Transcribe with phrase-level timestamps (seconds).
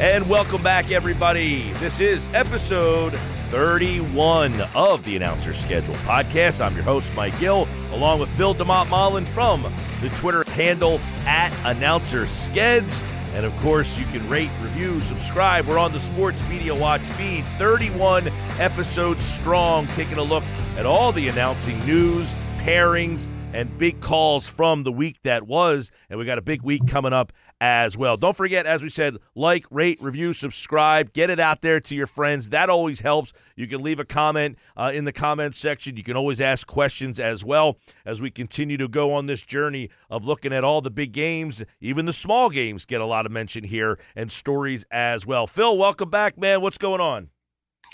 [0.00, 1.72] And welcome back, everybody.
[1.80, 3.16] This is episode
[3.50, 6.64] 31 of the Announcer Schedule podcast.
[6.64, 9.62] I'm your host, Mike Gill, along with Phil DeMont Mullen from
[10.00, 13.02] the Twitter handle at Announcer Skeds.
[13.34, 15.66] And of course, you can rate, review, subscribe.
[15.66, 18.28] We're on the Sports Media Watch feed, 31
[18.60, 20.44] episodes strong, taking a look
[20.76, 25.90] at all the announcing news, pairings, and big calls from the week that was.
[26.08, 28.16] And we got a big week coming up as well.
[28.16, 32.06] Don't forget, as we said, like, rate, review, subscribe, get it out there to your
[32.06, 32.50] friends.
[32.50, 33.32] That always helps.
[33.56, 35.96] You can leave a comment uh, in the comments section.
[35.96, 39.90] You can always ask questions as well as we continue to go on this journey
[40.08, 41.62] of looking at all the big games.
[41.80, 45.46] Even the small games get a lot of mention here and stories as well.
[45.46, 46.60] Phil, welcome back, man.
[46.60, 47.30] What's going on?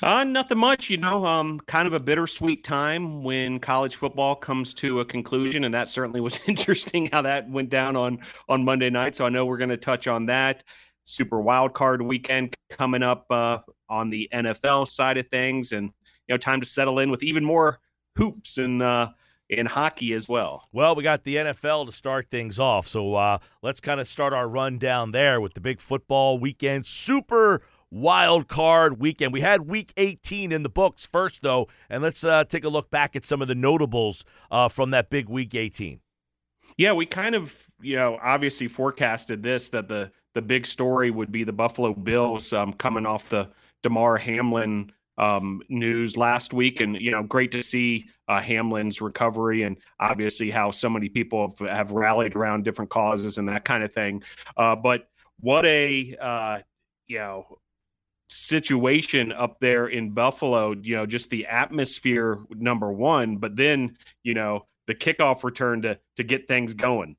[0.02, 1.24] Uh, nothing much, you know.
[1.24, 5.88] Um, kind of a bittersweet time when college football comes to a conclusion, and that
[5.88, 8.18] certainly was interesting how that went down on
[8.48, 9.14] on Monday night.
[9.14, 10.64] So I know we're going to touch on that.
[11.04, 15.90] Super wild card weekend coming up uh, on the NFL side of things, and
[16.26, 17.78] you know, time to settle in with even more
[18.16, 19.10] hoops and uh,
[19.48, 20.66] in hockey as well.
[20.72, 24.32] Well, we got the NFL to start things off, so uh, let's kind of start
[24.32, 26.86] our run down there with the big football weekend.
[26.86, 27.62] Super
[27.94, 29.32] wild card weekend.
[29.32, 32.90] We had week 18 in the books first, though, and let's uh, take a look
[32.90, 36.00] back at some of the notables uh, from that big week 18.
[36.76, 41.30] Yeah, we kind of, you know, obviously forecasted this that the the big story would
[41.30, 43.48] be the Buffalo Bills um, coming off the
[43.84, 49.62] Damar Hamlin um, news last week, and you know, great to see uh, Hamlin's recovery,
[49.62, 53.84] and obviously how so many people have, have, rallied around different causes and that kind
[53.84, 54.24] of thing.
[54.56, 56.58] Uh, but what a uh,
[57.06, 57.58] you know
[58.28, 64.34] situation up there in Buffalo, you know, just the atmosphere number one, but then, you
[64.34, 67.16] know, the kickoff return to to get things going.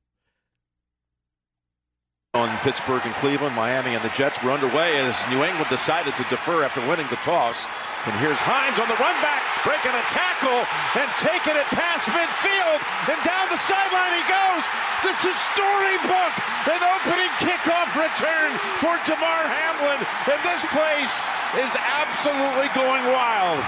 [2.34, 6.24] On Pittsburgh and Cleveland, Miami and the Jets were underway as New England decided to
[6.28, 7.66] defer after winning the toss.
[8.04, 10.62] And here's Hines on the run back, breaking a tackle
[10.94, 12.78] and taking it past midfield.
[13.10, 14.62] And down the sideline he goes.
[15.02, 16.34] This is storybook.
[16.70, 20.00] An opening kickoff return for Damar Hamlin.
[20.30, 21.12] And this place
[21.58, 23.58] is absolutely going wild.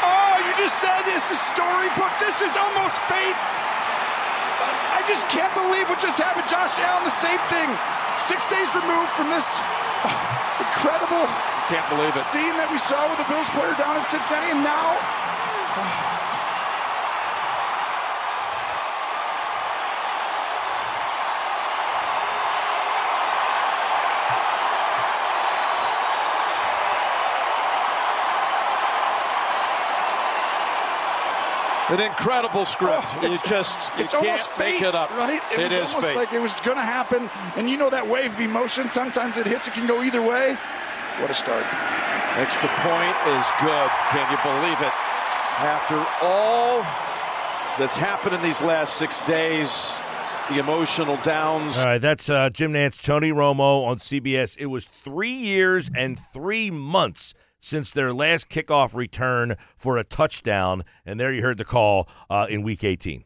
[0.00, 2.12] Oh, you just said this is storybook.
[2.16, 3.36] This is almost fate.
[4.96, 6.48] I just can't believe what just happened.
[6.48, 7.68] Josh Allen, the same thing.
[8.16, 9.60] Six days removed from this
[10.04, 10.16] Oh,
[10.60, 11.26] incredible
[11.68, 12.22] can't believe it.
[12.26, 16.09] scene that we saw with the Bills player down in Cincinnati, and now.
[31.90, 33.02] An incredible script.
[33.04, 35.10] Oh, you just you it's can't almost make it up.
[35.10, 35.42] Right?
[35.52, 36.16] It, it was is almost fate.
[36.16, 37.28] like it was going to happen.
[37.56, 38.88] And you know that wave of emotion.
[38.88, 39.66] Sometimes it hits.
[39.66, 40.56] It can go either way.
[41.18, 41.66] What a start!
[42.38, 43.90] Extra point is good.
[44.14, 44.94] Can you believe it?
[45.58, 46.82] After all
[47.76, 49.92] that's happened in these last six days,
[50.48, 51.78] the emotional downs.
[51.78, 54.56] All right, that's uh, Jim Nantz, Tony Romo on CBS.
[54.58, 60.82] It was three years and three months since their last kickoff return for a touchdown.
[61.06, 63.24] And there you heard the call uh, in week 18.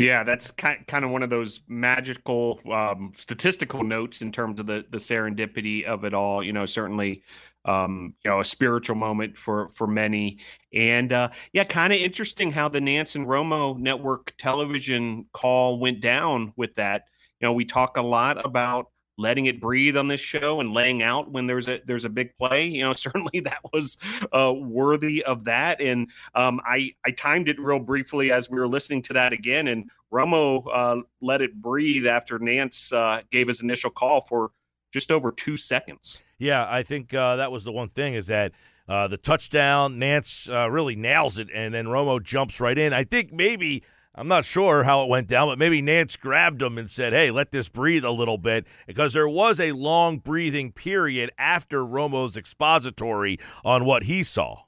[0.00, 4.66] Yeah, that's kind kind of one of those magical um, statistical notes in terms of
[4.66, 6.42] the the serendipity of it all.
[6.42, 7.22] You know, certainly,
[7.66, 10.38] um, you know, a spiritual moment for for many,
[10.72, 16.00] and uh, yeah, kind of interesting how the Nantz and Romo network television call went
[16.00, 17.04] down with that.
[17.38, 18.86] You know, we talk a lot about
[19.20, 22.34] letting it breathe on this show and laying out when there's a there's a big
[22.36, 22.66] play.
[22.66, 23.98] You know, certainly that was
[24.32, 25.80] uh, worthy of that.
[25.80, 29.68] And um, I I timed it real briefly as we were listening to that again,
[29.68, 34.50] and Romo uh, let it breathe after Nantz uh, gave his initial call for
[34.92, 36.22] just over two seconds.
[36.38, 38.52] Yeah, I think uh, that was the one thing is that.
[38.88, 42.92] Uh, the touchdown, Nantz uh, really nails it, and then Romo jumps right in.
[42.92, 43.84] I think maybe
[44.14, 47.30] I'm not sure how it went down, but maybe Nantz grabbed him and said, hey,
[47.30, 52.36] let this breathe a little bit because there was a long breathing period after Romo's
[52.36, 54.62] expository on what he saw.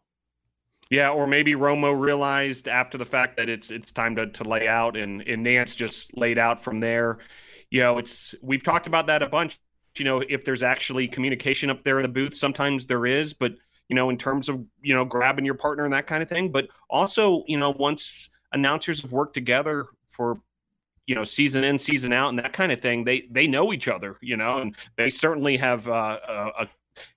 [0.90, 4.68] Yeah, or maybe Romo realized after the fact that it's it's time to, to lay
[4.68, 7.18] out and, and Nantz just laid out from there.
[7.70, 9.58] You know, it's we've talked about that a bunch.
[9.96, 13.52] You know, if there's actually communication up there in the booth, sometimes there is, but
[13.88, 16.52] you know, in terms of, you know, grabbing your partner and that kind of thing.
[16.52, 20.40] But also, you know, once announcers have worked together for
[21.06, 23.88] you know season in season out and that kind of thing they they know each
[23.88, 26.68] other you know and they certainly have uh, a, a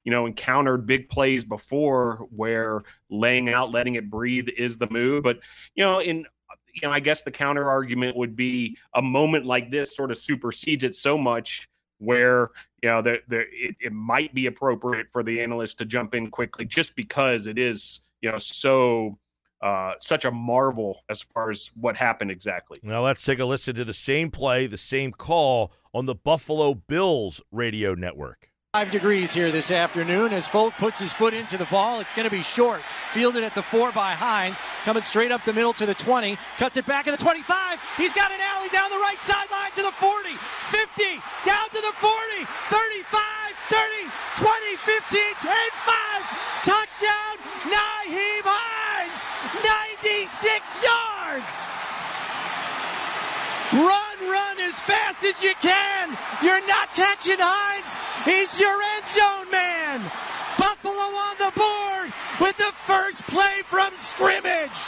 [0.03, 5.23] you know encountered big plays before where laying out letting it breathe is the move.
[5.23, 5.39] But
[5.75, 6.25] you know in
[6.73, 10.17] you know i guess the counter argument would be a moment like this sort of
[10.17, 12.51] supersedes it so much where
[12.83, 16.29] you know there, there it, it might be appropriate for the analyst to jump in
[16.29, 19.17] quickly just because it is you know so
[19.65, 22.77] uh, such a marvel as far as what happened exactly.
[22.83, 26.75] Now let's take a listen to the same play, the same call on the Buffalo
[26.75, 28.51] Bills radio network.
[28.73, 31.99] Five degrees here this afternoon as Folk puts his foot into the ball.
[31.99, 32.81] It's going to be short.
[33.11, 34.61] Fielded at the four by Hines.
[34.83, 36.37] Coming straight up the middle to the 20.
[36.57, 37.79] Cuts it back at the 25.
[37.97, 40.35] He's got an alley down the right sideline to the 40.
[40.69, 41.03] 50.
[41.45, 42.11] Down to the 40.
[42.69, 43.21] 35.
[43.71, 44.11] 30.
[44.43, 44.75] 20.
[44.75, 45.21] 15.
[45.39, 45.55] 10.
[45.71, 46.65] 5.
[46.67, 47.35] Touchdown.
[47.71, 48.94] Nyheim Hines.
[50.01, 51.55] 96 yards.
[53.73, 56.17] Run, run as fast as you can.
[56.43, 57.95] You're not catching Hines.
[58.23, 60.01] He's your end zone man.
[60.57, 64.79] Buffalo on the board with the first play from scrimmage.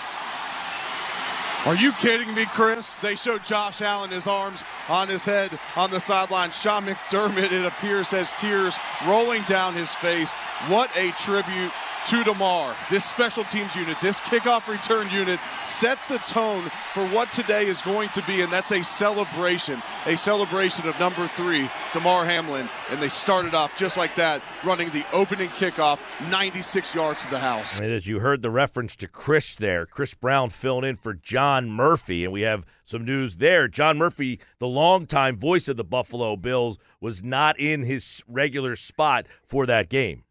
[1.65, 2.95] Are you kidding me, Chris?
[2.97, 6.51] They showed Josh Allen his arms on his head on the sideline.
[6.51, 8.75] Sean McDermott, it appears, has tears
[9.05, 10.31] rolling down his face.
[10.69, 11.73] What a tribute
[12.07, 12.73] to Damar.
[12.89, 17.81] This special teams unit, this kickoff return unit set the tone for what today is
[17.81, 22.69] going to be, and that's a celebration, a celebration of number three, Damar Hamlin.
[22.91, 25.99] And they started off just like that, running the opening kickoff
[26.29, 27.77] 96 yards to the house.
[27.77, 31.69] And as you heard the reference to Chris there, Chris Brown filling in for John
[31.69, 33.67] Murphy, and we have some news there.
[33.67, 39.25] John Murphy, the longtime voice of the Buffalo Bills, was not in his regular spot
[39.45, 40.23] for that game.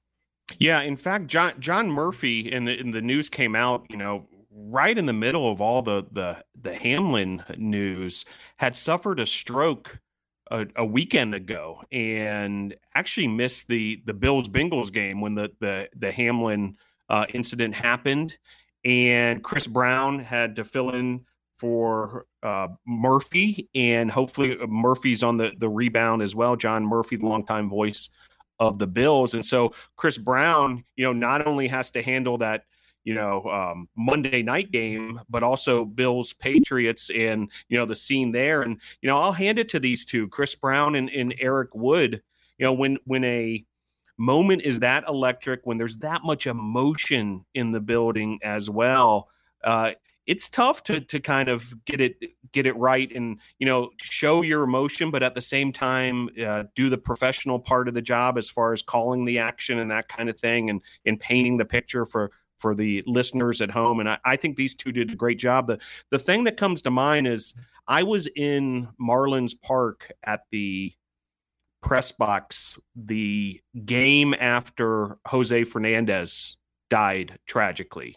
[0.58, 4.28] Yeah, in fact, John John Murphy in the in the news came out, you know,
[4.50, 8.24] right in the middle of all the the the Hamlin news,
[8.56, 9.98] had suffered a stroke
[10.50, 15.88] a, a weekend ago and actually missed the the Bills Bengals game when the the
[15.96, 16.76] the Hamlin
[17.08, 18.36] uh, incident happened,
[18.84, 21.24] and Chris Brown had to fill in
[21.56, 26.54] for uh, Murphy, and hopefully Murphy's on the the rebound as well.
[26.56, 28.10] John Murphy, the longtime voice
[28.58, 29.34] of the Bills.
[29.34, 32.64] And so Chris Brown, you know, not only has to handle that,
[33.04, 38.32] you know, um, Monday night game, but also Bills Patriots and, you know, the scene
[38.32, 38.62] there.
[38.62, 42.22] And, you know, I'll hand it to these two, Chris Brown and, and Eric Wood.
[42.58, 43.64] You know, when when a
[44.18, 49.28] moment is that electric, when there's that much emotion in the building as well,
[49.62, 49.92] uh,
[50.26, 52.16] it's tough to to kind of get it
[52.52, 56.64] get it right and you know show your emotion but at the same time uh,
[56.74, 60.08] do the professional part of the job as far as calling the action and that
[60.08, 64.00] kind of thing and and painting the picture for for the listeners at home.
[64.00, 65.66] And I, I think these two did a great job.
[65.66, 65.78] The
[66.10, 67.54] the thing that comes to mind is
[67.88, 70.92] i was in marlins park at the
[71.82, 76.56] press box the game after jose fernandez
[76.90, 78.16] died tragically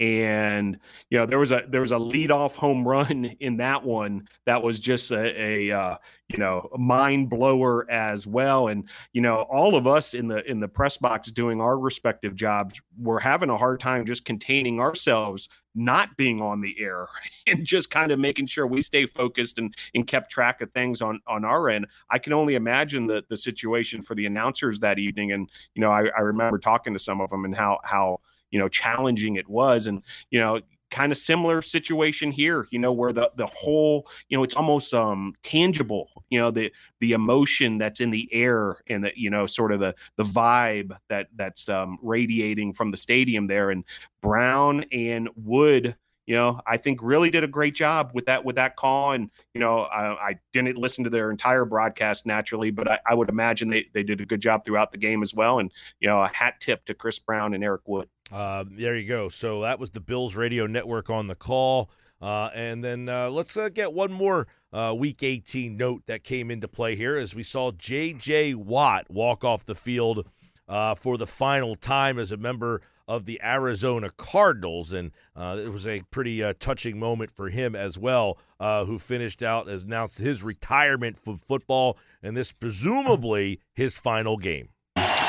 [0.00, 0.78] and
[1.10, 4.26] you know there was a there was a lead off home run in that one
[4.46, 5.96] that was just a, a uh,
[6.28, 8.68] you know mind blower as well.
[8.68, 12.34] And you know all of us in the in the press box doing our respective
[12.34, 17.06] jobs were having a hard time just containing ourselves not being on the air
[17.46, 21.02] and just kind of making sure we stay focused and and kept track of things
[21.02, 21.86] on on our end.
[22.08, 25.32] I can only imagine the the situation for the announcers that evening.
[25.32, 28.58] And you know i, I remember talking to some of them and how how you
[28.58, 33.12] know challenging it was and you know kind of similar situation here, you know, where
[33.12, 38.00] the the whole, you know, it's almost um tangible, you know, the the emotion that's
[38.00, 41.98] in the air and that you know sort of the the vibe that that's um,
[42.02, 43.84] radiating from the stadium there and
[44.20, 48.54] Brown and Wood you know, I think really did a great job with that with
[48.54, 49.10] that call.
[49.10, 53.14] And you know, I, I didn't listen to their entire broadcast naturally, but I, I,
[53.14, 55.58] would imagine they they did a good job throughout the game as well.
[55.58, 58.08] And you know, a hat tip to Chris Brown and Eric Wood.
[58.30, 59.28] Uh, there you go.
[59.28, 61.90] So that was the Bills radio network on the call.
[62.20, 66.50] Uh, and then uh, let's uh, get one more uh, Week 18 note that came
[66.50, 68.54] into play here as we saw J.J.
[68.54, 70.28] Watt walk off the field
[70.68, 74.92] uh, for the final time as a member of the Arizona Cardinals.
[74.92, 79.82] And it was a pretty touching moment for him as well, who finished out, as
[79.82, 84.68] announced his retirement from football, and this presumably his final game.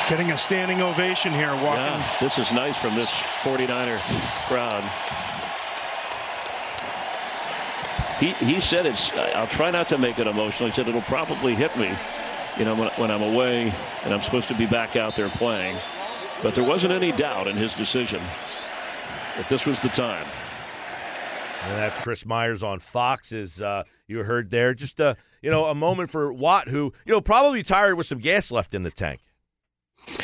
[0.10, 1.79] Getting a standing ovation here, walking.
[1.79, 3.10] Yeah, this is nice from this
[3.43, 4.00] 49er
[4.48, 4.84] crowd.
[8.20, 10.70] He, he said it's, I'll try not to make it emotional.
[10.70, 11.91] He said it'll probably hit me,
[12.58, 15.77] you know, when, when I'm away and I'm supposed to be back out there playing.
[16.43, 18.22] But there wasn't any doubt in his decision
[19.38, 20.27] that this was the time.
[21.63, 24.74] And that's Chris Myers on Fox, as uh, you heard there.
[24.74, 28.08] Just a uh, you know a moment for Watt, who you know probably tired with
[28.08, 29.20] some gas left in the tank.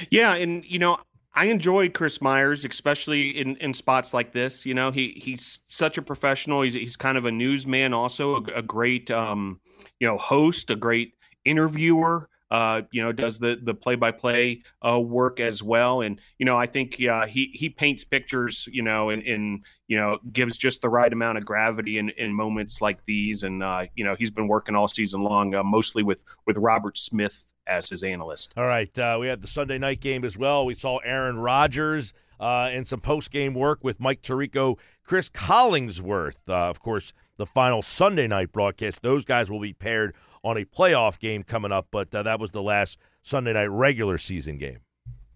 [0.09, 0.97] Yeah, and you know
[1.33, 4.65] I enjoy Chris Myers, especially in, in spots like this.
[4.65, 6.61] You know, he he's such a professional.
[6.61, 9.59] He's he's kind of a newsman, also a, a great um,
[9.99, 11.13] you know host, a great
[11.45, 16.01] interviewer uh, you know, does the the play by play work as well.
[16.01, 19.97] And you know, I think uh, he he paints pictures, you know, and, and you
[19.97, 23.43] know gives just the right amount of gravity in, in moments like these.
[23.43, 26.97] And uh, you know, he's been working all season long, uh, mostly with with Robert
[26.97, 28.53] Smith as his analyst.
[28.57, 30.65] All right, uh, we had the Sunday night game as well.
[30.65, 32.13] We saw Aaron Rodgers.
[32.39, 36.47] Uh, and some post game work with Mike Tirico, Chris Collinsworth.
[36.47, 39.01] Uh, of course, the final Sunday night broadcast.
[39.01, 42.51] Those guys will be paired on a playoff game coming up, but uh, that was
[42.51, 44.79] the last Sunday night regular season game.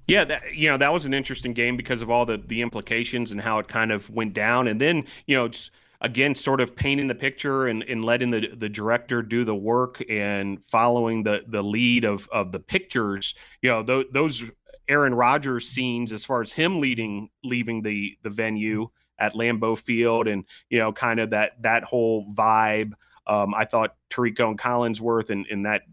[0.08, 3.32] Yeah, that you know that was an interesting game because of all the the implications
[3.32, 6.76] and how it kind of went down, and then you know just again sort of
[6.76, 11.44] painting the picture and, and letting the the director do the work and following the
[11.48, 13.36] the lead of of the pictures.
[13.62, 14.44] You know th- those
[14.88, 18.90] Aaron Rodgers scenes as far as him leading leaving the the venue
[19.20, 22.94] at Lambeau Field and you know kind of that that whole vibe
[23.28, 25.84] um, I thought Tirico and Collinsworth and, and that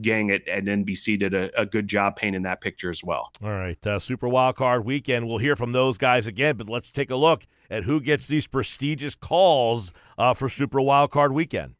[0.00, 3.30] gang at, at NBC did a, a, good job painting that picture as well.
[3.42, 5.26] All right, uh, Super Wild Card Weekend.
[5.26, 8.46] We'll hear from those guys again, but let's take a look at who gets these
[8.46, 11.74] prestigious calls uh, for Super Wild Card Weekend.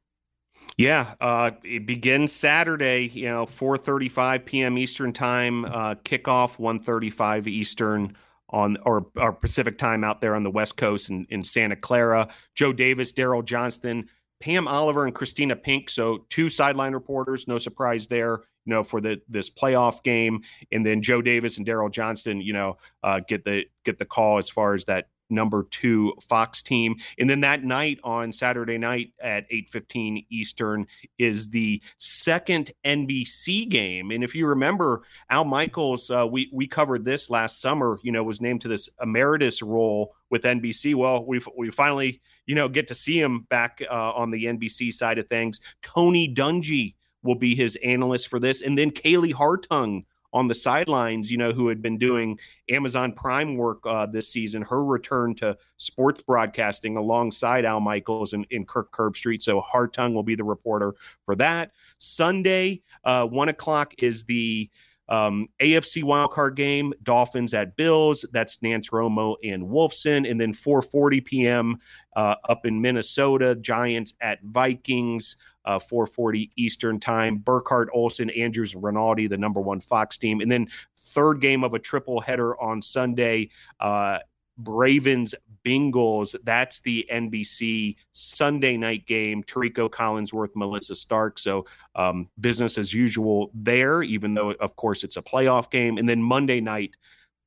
[0.76, 3.10] Yeah, uh, it begins Saturday.
[3.12, 4.78] You know, 4:35 p.m.
[4.78, 8.16] Eastern time uh, kickoff, 1:35 Eastern
[8.50, 12.28] on or, or Pacific time out there on the West Coast in, in Santa Clara.
[12.54, 14.08] Joe Davis, Daryl Johnston,
[14.40, 15.90] Pam Oliver and Kristina Pink.
[15.90, 18.42] So two sideline reporters, no surprise there.
[18.66, 20.40] You know, for the this playoff game,
[20.72, 24.38] and then Joe Davis and Daryl Johnston, you know, uh, get the get the call
[24.38, 26.96] as far as that number two Fox team.
[27.18, 30.86] And then that night on Saturday night at 8:15 Eastern
[31.18, 34.10] is the second NBC game.
[34.10, 37.98] And if you remember, Al Michaels, uh, we we covered this last summer.
[38.02, 40.94] You know, was named to this emeritus role with NBC.
[40.94, 44.92] Well, we we finally you know get to see him back uh, on the NBC
[44.92, 45.60] side of things.
[45.82, 51.30] Tony Dungy will be his analyst for this, and then Kaylee Hartung on the sidelines,
[51.30, 52.36] you know, who had been doing
[52.68, 58.44] Amazon Prime work uh, this season, her return to sports broadcasting alongside Al Michaels and,
[58.50, 59.40] and Kirk Herbstreit.
[59.40, 61.70] So Hartung will be the reporter for that.
[61.98, 64.68] Sunday, uh, one o'clock is the
[65.08, 68.24] um, AFC wildcard game, Dolphins at Bills.
[68.32, 70.30] That's Nantz Romo and Wolfson.
[70.30, 71.78] And then 4:40 p.m.
[72.16, 77.38] Uh, up in Minnesota, Giants at Vikings uh, 4:40 Eastern time.
[77.38, 81.78] Burkhardt, Olsen, Andrews, Rinaldi, the number one Fox team, and then third game of a
[81.78, 83.50] triple header on Sunday.
[83.80, 84.18] Uh,
[84.62, 85.34] Ravens
[85.64, 86.36] Bengals.
[86.44, 89.42] That's the NBC Sunday night game.
[89.42, 91.38] Tirico Collinsworth, Melissa Stark.
[91.38, 95.98] So um, business as usual there, even though of course it's a playoff game.
[95.98, 96.96] And then Monday night,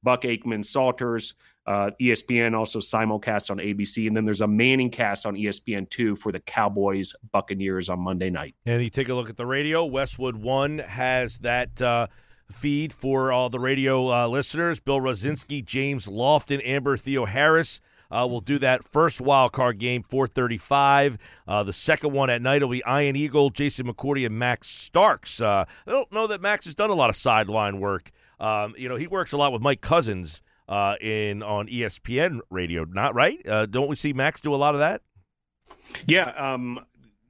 [0.04, 1.36] Buck Aikman Salters.
[1.66, 6.32] Uh, ESPN also simulcast on ABC, and then there's a Manning cast on ESPN2 for
[6.32, 8.56] the Cowboys Buccaneers on Monday night.
[8.66, 9.84] And you take a look at the radio.
[9.84, 12.08] Westwood One has that uh,
[12.52, 14.80] feed for all the radio uh, listeners.
[14.80, 17.80] Bill Rosinski, James Lofton, Amber Theoharis.
[18.10, 21.18] Uh, we'll do that first wild card game, 435.
[21.48, 25.42] Uh, the second one at night will be Ian Eagle, Jason McCourty, and Max Starks.
[25.42, 28.12] Uh, I don't know that Max has done a lot of sideline work.
[28.40, 32.86] Um, you know, he works a lot with Mike Couzens uh, in on ESPN radio.
[32.86, 33.46] Not right?
[33.48, 35.02] Uh, don't we see Max do a lot of that?
[36.06, 36.86] Yeah, um,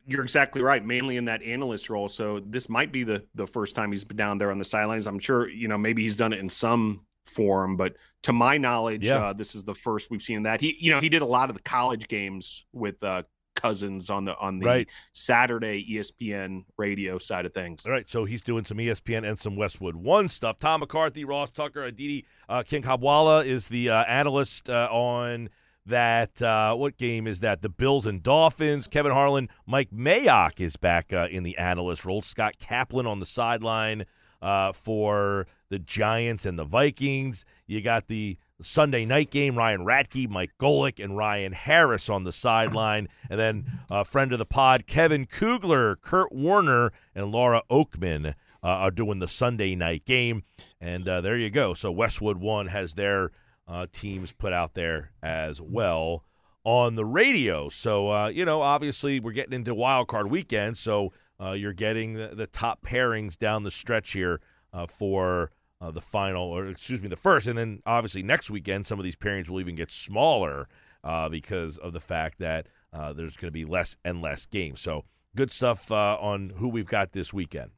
[0.08, 0.84] you're exactly right.
[0.84, 2.08] Mainly in that analyst role.
[2.08, 5.06] So this might be the the first time he's been down there on the sidelines.
[5.06, 9.06] I'm sure you know maybe he's done it in some form, but to my knowledge,
[9.06, 9.28] yeah.
[9.28, 10.62] uh, this is the first we've seen that.
[10.62, 13.24] He you know he did a lot of the college games with uh,
[13.58, 14.88] Couzens on the on the right.
[15.14, 17.86] Saturday ESPN radio side of things.
[17.86, 20.58] All right, so he's doing some ESPN and some Westwood One stuff.
[20.58, 25.50] Tom McCarthy, Ross Tucker, Aditi uh, Kinkhabwala is the uh, analyst uh, on
[25.88, 26.42] that.
[26.42, 27.62] Uh, what game is that?
[27.62, 28.88] The Bills and Dolphins.
[28.88, 32.22] Kevin Harlan, Mike Mayock is back uh, in the analyst role.
[32.22, 34.06] Scott Kaplan on the sideline
[34.42, 37.46] uh, for the Giants and the Vikings.
[37.66, 42.32] You got the Sunday night game, Ryan Radtke, Mike Golic, and Ryan Harris on the
[42.32, 43.08] sideline.
[43.30, 48.34] And then a friend of the pod, Kevin Kugler, Kurt Warner, and Laura Okmin.
[48.64, 50.44] uh, are doing the Sunday night game.
[50.82, 51.74] And uh, there you go.
[51.74, 53.32] So Westwood One has their
[53.68, 56.24] uh, teams put out there as well
[56.64, 57.70] on the radio.
[57.70, 60.78] So, uh, you know, obviously we're getting into wild card weekend.
[60.78, 64.42] So uh, you're getting the, the, top pairings down the stretch here
[64.74, 68.88] uh, for uh, the final, or excuse me, the first, and then obviously next weekend
[68.88, 70.68] some of these pairings will even get smaller
[71.04, 72.68] uh, because of the fact that
[73.16, 74.82] there's going to be less and less games.
[74.82, 75.06] So
[75.36, 77.70] good stuff on who we've got this weekend.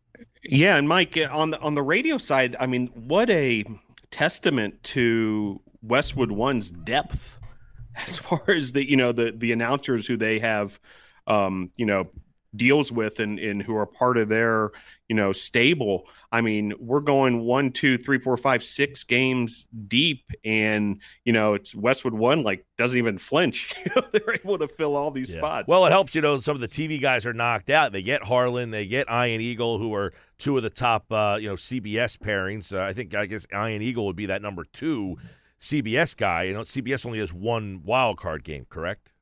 [0.44, 3.66] Yeah, and Mike on the on the radio side, I mean, what a
[4.12, 7.38] testament to Westwood One's depth
[7.96, 10.80] as far as the you know the the announcers who they have,
[11.28, 12.10] um, you know,
[12.56, 14.72] deals with and, and who are part of their
[15.08, 16.08] you know stable.
[16.32, 21.56] I mean we're going one two three four five six games deep and you know
[21.56, 23.74] it's westwood one like doesn't even flinch.
[24.12, 25.40] They're able to fill all these yeah.
[25.40, 25.68] spots.
[25.68, 27.92] Well it helps you know some of the tv guys are knocked out.
[27.92, 31.50] They get harlan they get ian eagle who are two of the top uh, you
[31.50, 32.74] know cbs pairings.
[32.74, 35.18] Uh, i think i guess ian eagle would be that number two
[35.60, 39.14] cbs guy you know cbs only has one wild card game correct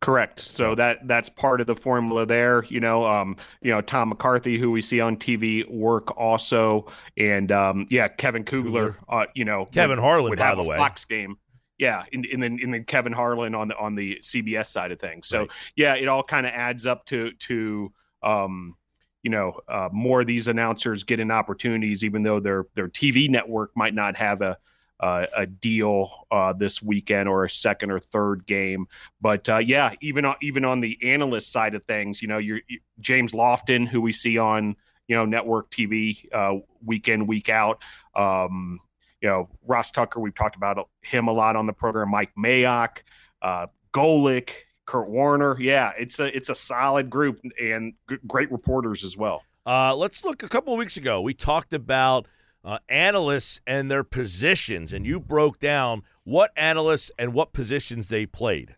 [0.00, 0.40] Correct.
[0.40, 2.64] So that that's part of the formula there.
[2.68, 7.50] You know, um, you know Tom McCarthy, who we see on TV, work also, and
[7.50, 8.98] um, yeah, Kevin Kugler.
[9.08, 11.38] Uh, you know, Kevin would, Harlan, would by the way, Fox game.
[11.78, 15.00] Yeah, and, and then and then Kevin Harlan on the on the CBS side of
[15.00, 15.26] things.
[15.26, 15.50] So right.
[15.76, 18.76] yeah, it all kind of adds up to to um,
[19.22, 23.72] you know uh, more of these announcers getting opportunities, even though their their TV network
[23.74, 24.58] might not have a
[25.00, 28.86] uh, a deal uh, this weekend or a second or third game.
[29.20, 32.60] But uh, yeah, even on, even on the analyst side of things, you know, you,
[33.00, 34.76] James Lofton, who we see on
[35.08, 37.82] you know network TV uh, week in week out.
[38.14, 38.80] Um,
[39.20, 42.10] you know, Ross Tucker, we've talked about him a lot on the program.
[42.10, 42.98] Mike Mayock,
[43.42, 44.50] uh, Golic,
[44.84, 45.60] Kurt Warner.
[45.60, 49.42] Yeah, it's a it's a solid group and g- great reporters as well.
[49.66, 51.20] Uh, let's look a couple of weeks ago.
[51.20, 52.26] We talked about
[52.66, 58.26] uh, analysts and their positions, and you broke down what analysts and what positions they
[58.26, 58.74] played.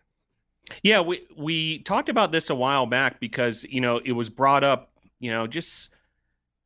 [0.83, 4.63] Yeah, we we talked about this a while back because you know it was brought
[4.63, 4.91] up.
[5.19, 5.89] You know, just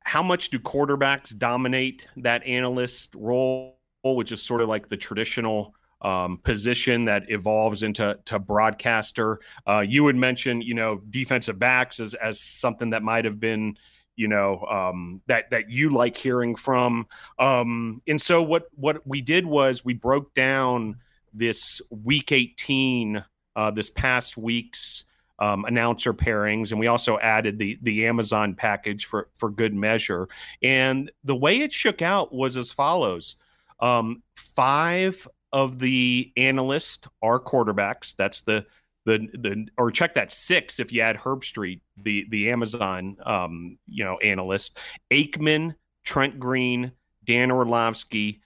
[0.02, 5.74] how much do quarterbacks dominate that analyst role, which is sort of like the traditional
[6.02, 9.40] um, position that evolves into to broadcaster.
[9.66, 13.78] Uh, you would mention, you know, defensive backs as as something that might have been
[14.16, 17.08] you know um, that that you like hearing from.
[17.40, 20.98] Um, and so what what we did was we broke down
[21.34, 23.24] this week 18,
[23.56, 25.06] uh, this past week's
[25.40, 30.28] um, announcer pairings, and we also added the the Amazon package for for good measure.
[30.62, 33.36] And the way it shook out was as follows:
[33.80, 38.16] um, five of the analysts are quarterbacks.
[38.16, 38.66] That's the
[39.06, 44.04] the the or check that six if you add Herbstreit, the the Amazon um, you
[44.04, 44.78] know analyst,
[45.12, 46.92] Aikman, Trent Green,
[47.26, 48.42] Dan Orlovsky,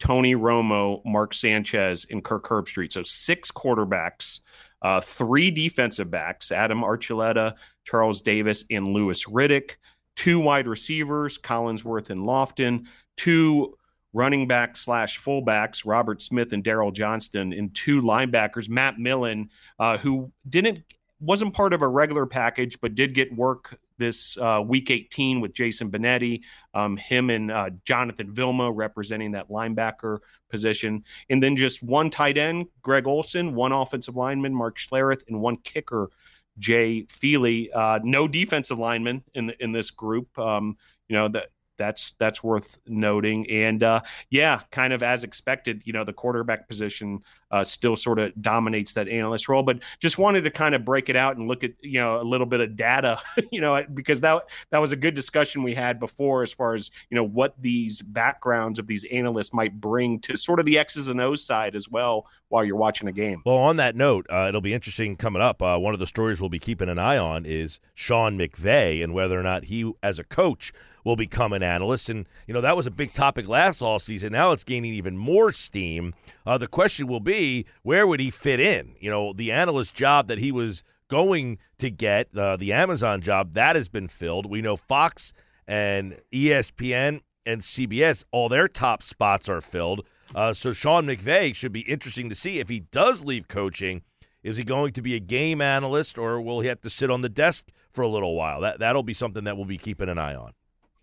[0.00, 2.92] Tony Romo, Mark Sanchez, and Kirk Herbstreit.
[2.92, 4.40] So six quarterbacks,
[4.82, 9.72] uh, three defensive backs: Adam Archuleta, Charles Davis, and Louis Riddick.
[10.16, 12.86] Two wide receivers: Collinsworth and Lofton.
[13.16, 13.76] Two
[14.12, 19.98] running back slash fullbacks, Robert Smith and Daryl Johnston, and two linebackers, Matt Millen, uh,
[19.98, 20.82] who didn't
[21.20, 25.52] wasn't part of a regular package, but did get work this uh, week 18 with
[25.52, 26.40] Jason Benetti,
[26.72, 30.20] um, him and uh, Jonathan Vilma representing that linebacker
[30.50, 31.04] position.
[31.28, 35.58] And then just one tight end, Greg Olsen, one offensive lineman, Mark Schlereth, and one
[35.58, 36.10] kicker,
[36.58, 37.70] Jay Feely.
[37.70, 40.36] Uh, no defensive lineman in the, in this group.
[40.38, 41.48] Um, you know, that
[41.80, 43.50] that's that's worth noting.
[43.50, 48.18] And uh, yeah, kind of as expected, you know, the quarterback position uh, still sort
[48.18, 49.62] of dominates that analyst role.
[49.62, 52.22] But just wanted to kind of break it out and look at you know a
[52.22, 53.18] little bit of data,
[53.50, 56.90] you know, because that that was a good discussion we had before as far as
[57.08, 61.08] you know what these backgrounds of these analysts might bring to sort of the X's
[61.08, 63.40] and O's side as well while you're watching a game.
[63.46, 65.62] Well, on that note, uh, it'll be interesting coming up.
[65.62, 69.14] Uh, one of the stories we'll be keeping an eye on is Sean McVay and
[69.14, 70.72] whether or not he, as a coach,
[71.04, 72.10] will become an analyst.
[72.10, 74.32] And, you know, that was a big topic last all season.
[74.32, 76.14] Now it's gaining even more steam.
[76.46, 78.94] Uh, the question will be where would he fit in?
[79.00, 83.54] You know, the analyst job that he was going to get, uh, the Amazon job,
[83.54, 84.46] that has been filled.
[84.46, 85.32] We know Fox
[85.66, 90.06] and ESPN and CBS, all their top spots are filled.
[90.34, 94.02] Uh, so Sean McVay should be interesting to see if he does leave coaching.
[94.42, 97.20] Is he going to be a game analyst, or will he have to sit on
[97.20, 98.60] the desk for a little while?
[98.60, 100.52] That that'll be something that we'll be keeping an eye on.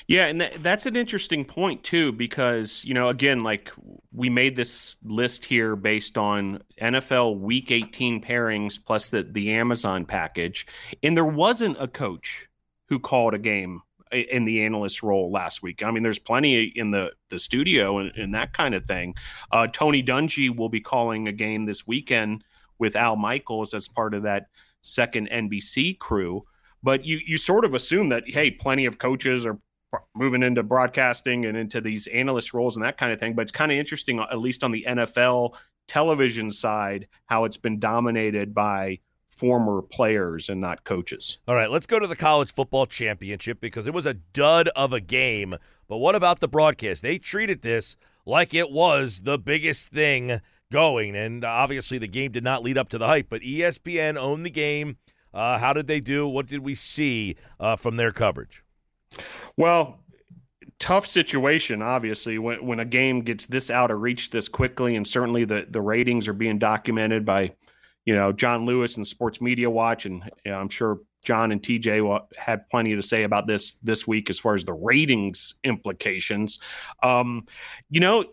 [0.07, 3.71] Yeah, and that, that's an interesting point too, because you know, again, like
[4.13, 10.05] we made this list here based on NFL Week 18 pairings plus the the Amazon
[10.05, 10.65] package,
[11.03, 12.47] and there wasn't a coach
[12.87, 15.83] who called a game in the analyst role last week.
[15.83, 19.15] I mean, there's plenty in the the studio and, and that kind of thing.
[19.51, 22.43] Uh, Tony Dungy will be calling a game this weekend
[22.79, 24.47] with Al Michaels as part of that
[24.79, 26.45] second NBC crew.
[26.81, 29.59] But you you sort of assume that hey, plenty of coaches are
[30.15, 33.33] moving into broadcasting and into these analyst roles and that kind of thing.
[33.33, 35.53] But it's kind of interesting, at least on the NFL
[35.87, 41.37] television side, how it's been dominated by former players and not coaches.
[41.47, 44.91] All right, let's go to the college football championship because it was a dud of
[44.91, 45.55] a game.
[45.87, 47.01] But what about the broadcast?
[47.01, 47.95] They treated this
[48.25, 51.15] like it was the biggest thing going.
[51.15, 54.49] And obviously, the game did not lead up to the hype, but ESPN owned the
[54.49, 54.97] game.
[55.33, 56.27] Uh, how did they do?
[56.27, 58.63] What did we see uh, from their coverage?
[59.57, 59.99] Well,
[60.79, 65.07] tough situation, obviously, when, when a game gets this out of reach this quickly, and
[65.07, 67.53] certainly the, the ratings are being documented by,
[68.05, 71.61] you know, John Lewis and Sports Media Watch, and you know, I'm sure John and
[71.61, 76.59] TJ had plenty to say about this this week as far as the ratings implications.
[77.03, 77.45] Um,
[77.89, 78.23] you know,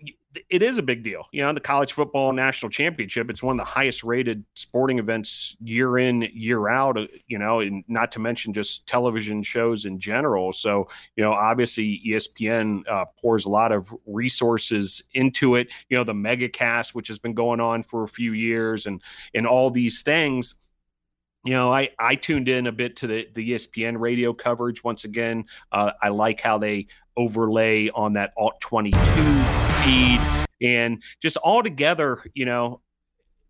[0.50, 1.26] it is a big deal.
[1.32, 5.56] You know, the college football national championship, it's one of the highest rated sporting events
[5.60, 9.98] year in, year out, uh, you know, and not to mention just television shows in
[9.98, 10.52] general.
[10.52, 15.68] So, you know, obviously ESPN uh, pours a lot of resources into it.
[15.88, 19.00] You know, the megacast, which has been going on for a few years and,
[19.34, 20.54] and all these things
[21.46, 25.04] you know, I, I tuned in a bit to the, the ESPN radio coverage once
[25.04, 25.44] again.
[25.70, 26.86] Uh, I like how they
[27.18, 30.20] overlay on that alt 22 feed
[30.62, 32.80] and just all together, you know,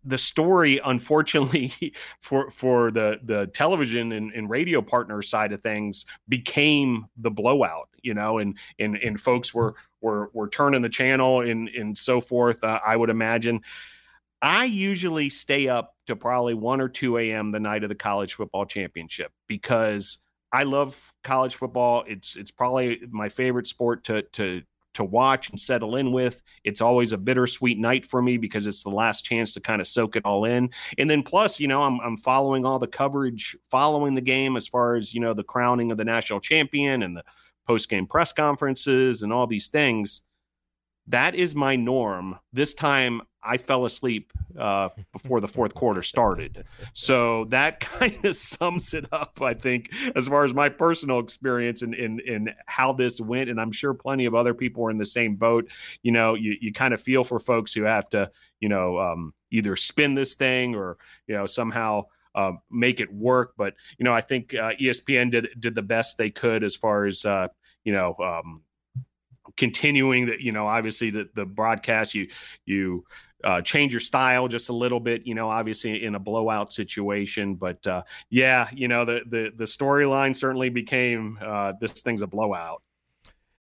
[0.03, 1.73] the story, unfortunately,
[2.21, 7.89] for for the the television and, and, radio partner side of things, became the blowout.
[8.03, 12.21] You know, and and and folks were were were turning the channel and and so
[12.21, 12.63] forth.
[12.63, 13.61] Uh, I would imagine.
[14.41, 17.51] I usually stay up to probably one or two a.m.
[17.51, 20.19] the night of the college football championship because
[20.51, 22.03] I love college football.
[22.07, 24.61] It's it's probably my favorite sport to to
[24.95, 26.41] to watch and settle in with.
[26.63, 29.87] It's always a bittersweet night for me because it's the last chance to kind of
[29.87, 30.69] soak it all in.
[30.97, 34.67] And then plus, you know, I'm I'm following all the coverage following the game as
[34.67, 37.23] far as, you know, the crowning of the national champion and the
[37.67, 40.21] post-game press conferences and all these things.
[41.07, 42.39] That is my norm.
[42.51, 46.65] This time I fell asleep uh, before the fourth quarter started.
[46.93, 51.81] So that kind of sums it up, I think, as far as my personal experience
[51.83, 53.49] and in, in, in, how this went.
[53.49, 55.69] And I'm sure plenty of other people are in the same boat.
[56.01, 59.33] You know, you, you kind of feel for folks who have to, you know, um,
[59.51, 63.53] either spin this thing or, you know, somehow uh, make it work.
[63.57, 67.05] But, you know, I think uh, ESPN did, did the best they could as far
[67.05, 67.47] as, uh,
[67.83, 68.61] you know, um,
[69.57, 72.27] continuing that you know obviously the, the broadcast you
[72.65, 73.05] you
[73.45, 77.53] uh, change your style just a little bit, you know, obviously in a blowout situation.
[77.53, 82.27] But uh, yeah, you know, the the, the storyline certainly became uh, this thing's a
[82.27, 82.81] blowout.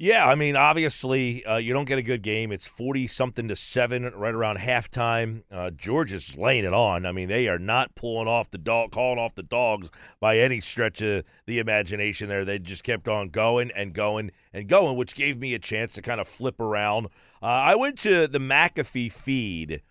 [0.00, 2.52] Yeah, I mean, obviously, uh, you don't get a good game.
[2.52, 5.42] It's 40 something to 7 right around halftime.
[5.50, 7.04] Uh, Georgia's laying it on.
[7.04, 10.60] I mean, they are not pulling off the dog, calling off the dogs by any
[10.60, 12.44] stretch of the imagination there.
[12.44, 16.02] They just kept on going and going and going, which gave me a chance to
[16.02, 17.06] kind of flip around.
[17.42, 19.82] Uh, I went to the McAfee feed.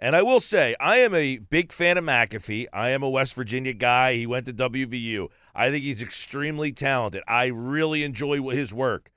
[0.00, 2.66] And I will say, I am a big fan of McAfee.
[2.72, 4.14] I am a West Virginia guy.
[4.14, 5.28] He went to WVU.
[5.54, 7.22] I think he's extremely talented.
[7.28, 9.12] I really enjoy his work.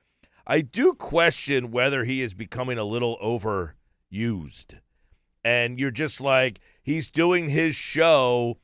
[0.47, 4.79] I do question whether he is becoming a little overused.
[5.43, 8.57] And you're just like, he's doing his show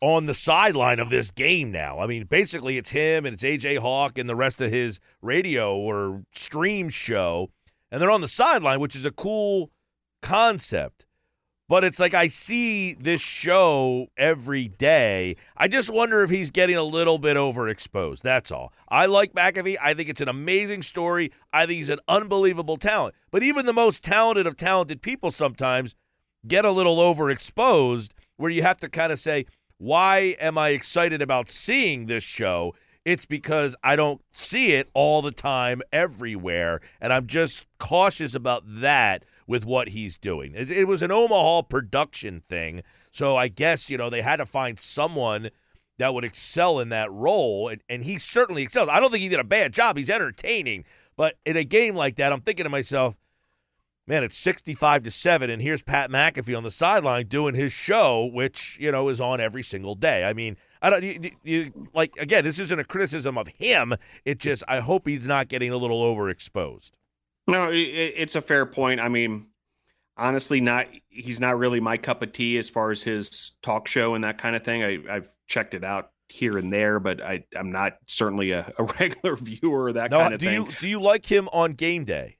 [0.00, 2.00] on the sideline of this game now.
[2.00, 5.76] I mean, basically, it's him and it's AJ Hawk and the rest of his radio
[5.76, 7.50] or stream show.
[7.90, 9.70] And they're on the sideline, which is a cool
[10.22, 11.06] concept.
[11.72, 15.36] But it's like I see this show every day.
[15.56, 18.20] I just wonder if he's getting a little bit overexposed.
[18.20, 18.74] That's all.
[18.90, 19.78] I like McAfee.
[19.80, 21.32] I think it's an amazing story.
[21.50, 23.14] I think he's an unbelievable talent.
[23.30, 25.94] But even the most talented of talented people sometimes
[26.46, 29.46] get a little overexposed where you have to kind of say,
[29.78, 32.74] why am I excited about seeing this show?
[33.06, 36.82] It's because I don't see it all the time everywhere.
[37.00, 40.54] And I'm just cautious about that with what he's doing.
[40.54, 44.46] It, it, was an Omaha production thing, so I guess you know they had to
[44.46, 45.50] find someone
[45.98, 48.88] that would excel in that role, and, and he certainly excelled.
[48.88, 49.98] I don't think he did a bad job.
[49.98, 50.86] He's entertaining,
[51.18, 53.14] but in a game like that, I'm thinking to myself,
[54.06, 58.24] man, it's 65 to seven, and here's Pat McAfee on the sideline doing his show,
[58.24, 60.24] which you know is on every single day.
[60.24, 60.56] I mean.
[60.84, 62.42] I don't you, you, like again.
[62.42, 63.94] This isn't a criticism of him.
[64.24, 66.90] It just I hope he's not getting a little overexposed.
[67.46, 69.00] No, it, it's a fair point.
[69.00, 69.48] I mean,
[70.16, 74.14] honestly, not he's not really my cup of tea as far as his talk show
[74.14, 74.82] and that kind of thing.
[74.82, 78.84] I, I've checked it out here and there, but I, I'm not certainly a, a
[79.00, 80.54] regular viewer of that no, kind of do thing.
[80.54, 82.38] You, do you like him on game day?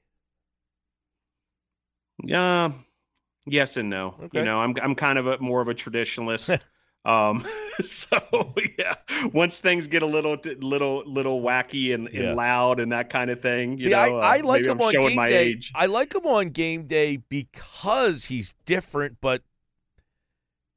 [2.23, 2.71] Yeah,
[3.45, 4.15] yes and no.
[4.23, 4.39] Okay.
[4.39, 6.59] You know, I'm I'm kind of a more of a traditionalist.
[7.05, 7.45] Um,
[7.83, 8.17] so
[8.79, 8.95] yeah,
[9.33, 13.41] once things get a little, little, little wacky and, and loud and that kind of
[13.41, 15.47] thing, See, know, I, I uh, like him I'm on game day.
[15.47, 15.71] Age.
[15.75, 19.43] I like him on game day because he's different, but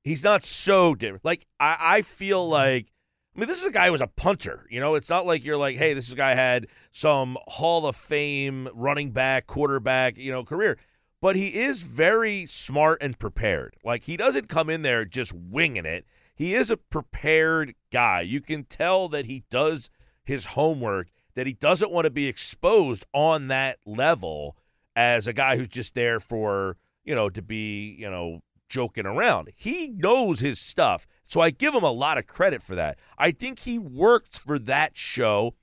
[0.05, 1.25] he's not so different.
[1.25, 2.53] Like I, I feel mm-hmm.
[2.53, 2.93] like.
[3.35, 4.67] I mean, this is a guy who was a punter.
[4.71, 7.87] You know, it's not like you're like, hey, this is a guy had some Hall
[7.87, 10.79] of Fame running back, quarterback, you know, career
[11.21, 13.75] but he is very smart and prepared.
[13.85, 16.07] Like he doesn't come in there just winging it
[16.37, 18.21] he is a prepared guy.
[18.21, 19.89] You can tell that he does
[20.23, 24.55] his homework, that he doesn't want to be exposed on that level
[24.95, 29.49] as a guy who's just there for, you know, to be, you know, joking around.
[29.57, 31.07] He knows his stuff.
[31.25, 32.99] So I give him a lot of credit for that.
[33.17, 35.55] I think he worked for that show,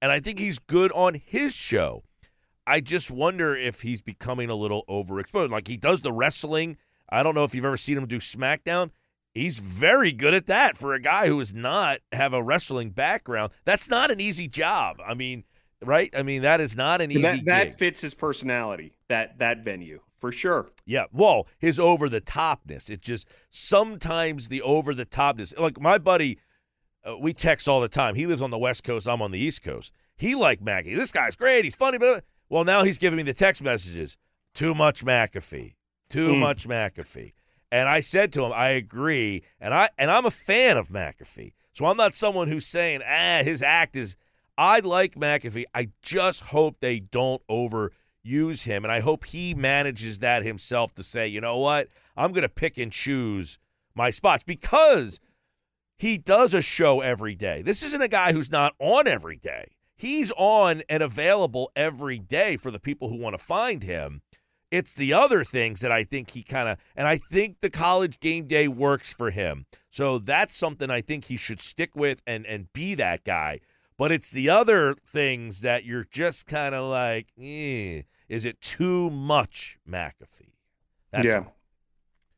[0.00, 2.04] and I think he's good on his show.
[2.66, 5.50] I just wonder if he's becoming a little overexposed.
[5.50, 6.78] Like he does the wrestling.
[7.10, 8.92] I don't know if you've ever seen him do SmackDown
[9.34, 13.52] he's very good at that for a guy who does not have a wrestling background.
[13.64, 15.00] That's not an easy job.
[15.04, 15.44] I mean,
[15.84, 16.14] right?
[16.16, 17.22] I mean, that is not an easy.
[17.22, 18.94] That, that fits his personality.
[19.08, 20.70] That that venue for sure.
[20.86, 21.06] Yeah.
[21.12, 22.88] Well, his over the topness.
[22.88, 25.58] It just sometimes the over the topness.
[25.58, 26.38] Like my buddy,
[27.04, 28.14] uh, we text all the time.
[28.14, 29.08] He lives on the West Coast.
[29.08, 29.92] I'm on the East Coast.
[30.16, 30.94] He like Mackie.
[30.94, 31.64] This guy's great.
[31.64, 34.16] He's funny, but well, now he's giving me the text messages.
[34.54, 35.74] Too much McAfee.
[36.08, 36.38] Too mm.
[36.38, 37.32] much McAfee.
[37.72, 39.42] And I said to him, I agree.
[39.58, 41.54] And I and I'm a fan of McAfee.
[41.72, 44.14] So I'm not someone who's saying, ah, his act is
[44.58, 45.64] I like McAfee.
[45.74, 48.84] I just hope they don't overuse him.
[48.84, 51.88] And I hope he manages that himself to say, you know what?
[52.14, 53.58] I'm gonna pick and choose
[53.94, 55.18] my spots because
[55.96, 57.62] he does a show every day.
[57.62, 59.68] This isn't a guy who's not on every day.
[59.96, 64.20] He's on and available every day for the people who want to find him.
[64.72, 68.18] It's the other things that I think he kind of, and I think the college
[68.20, 69.66] game day works for him.
[69.90, 73.60] So that's something I think he should stick with and and be that guy.
[73.98, 79.10] But it's the other things that you're just kind of like, eh, is it too
[79.10, 80.54] much McAfee?
[81.12, 81.36] That's yeah.
[81.40, 81.56] All.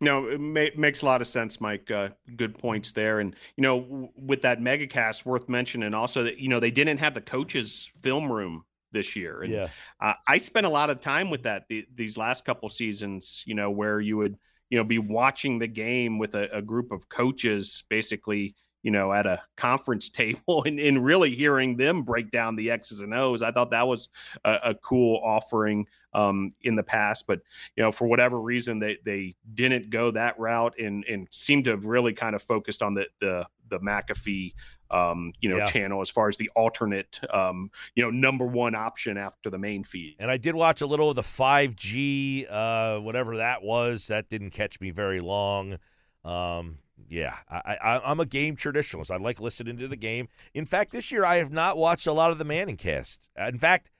[0.01, 1.89] No, it ma- makes a lot of sense, Mike.
[1.89, 3.21] Uh, good points there.
[3.21, 6.99] And, you know, w- with that megacast, worth mentioning also that, you know, they didn't
[6.99, 8.65] have the coaches' film room
[8.95, 9.43] this year.
[9.43, 9.69] And yeah.
[10.01, 13.55] uh, I spent a lot of time with that the, these last couple seasons, you
[13.55, 14.39] know, where you would,
[14.71, 19.13] you know, be watching the game with a, a group of coaches basically, you know,
[19.13, 23.43] at a conference table and, and really hearing them break down the X's and O's.
[23.43, 24.09] I thought that was
[24.45, 27.41] a, a cool offering um, in the past, but
[27.77, 31.71] you know, for whatever reason, they they didn't go that route and and seemed to
[31.71, 34.55] have really kind of focused on the the the McAfee
[34.95, 35.67] um, you know, Yeah.
[35.67, 39.83] channel as far as the alternate, um, you know, number one option after the main
[39.85, 40.17] feed.
[40.19, 44.07] And I did watch a little of the 5G, uh, whatever that was.
[44.07, 45.79] That didn't catch me very long.
[46.25, 46.79] Um,
[47.09, 49.11] yeah, I, I, I'm a game traditionalist.
[49.11, 50.29] I like listening to the game.
[50.55, 53.29] In fact, this year I have not watched a lot of the Manning cast.
[53.37, 53.91] In fact,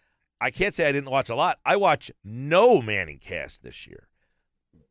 [0.41, 1.59] I can't say I didn't watch a lot.
[1.65, 4.09] I watch no Manning cast this year.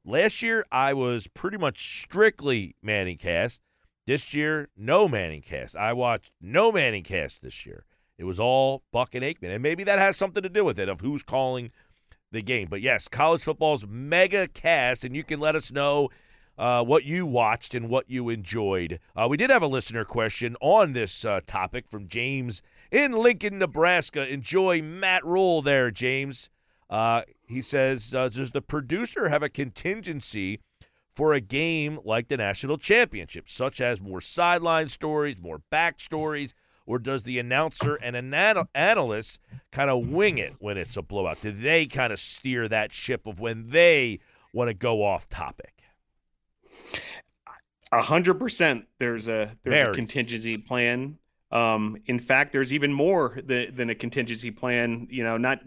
[0.05, 3.61] Last year I was pretty much strictly Manning cast.
[4.05, 5.77] This year, no Manning cast.
[5.77, 7.85] I watched no Manning cast this year.
[8.17, 10.89] It was all Buck and Aikman, and maybe that has something to do with it
[10.89, 11.71] of who's calling
[12.31, 12.67] the game.
[12.69, 16.09] But yes, college football's mega cast, and you can let us know
[16.57, 18.99] uh, what you watched and what you enjoyed.
[19.15, 22.61] Uh, we did have a listener question on this uh, topic from James
[22.91, 24.31] in Lincoln, Nebraska.
[24.31, 26.49] Enjoy Matt Rhule there, James.
[26.89, 30.59] Uh, he says, uh, Does the producer have a contingency
[31.15, 36.53] for a game like the national championship, such as more sideline stories, more backstories,
[36.85, 38.33] or does the announcer and an
[38.73, 39.39] analyst
[39.71, 41.41] kind of wing it when it's a blowout?
[41.41, 44.19] Do they kind of steer that ship of when they
[44.53, 45.83] want to go off topic?
[47.91, 48.85] A hundred percent.
[48.99, 49.89] There's a there's Varies.
[49.91, 51.17] a contingency plan.
[51.51, 55.07] Um, in fact, there's even more than, than a contingency plan.
[55.11, 55.59] You know, not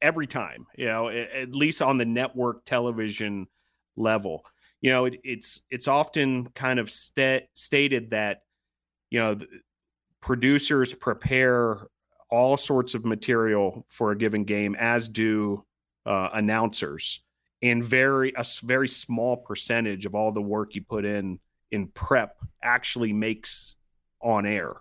[0.00, 0.66] every time.
[0.76, 3.48] You know, a- at least on the network television
[3.96, 4.44] level.
[4.80, 8.42] You know, it, it's it's often kind of sta- stated that
[9.10, 9.38] you know
[10.20, 11.88] producers prepare
[12.30, 15.64] all sorts of material for a given game, as do
[16.06, 17.20] uh, announcers,
[17.62, 21.38] and very a very small percentage of all the work you put in
[21.70, 23.76] in prep actually makes
[24.20, 24.76] on air.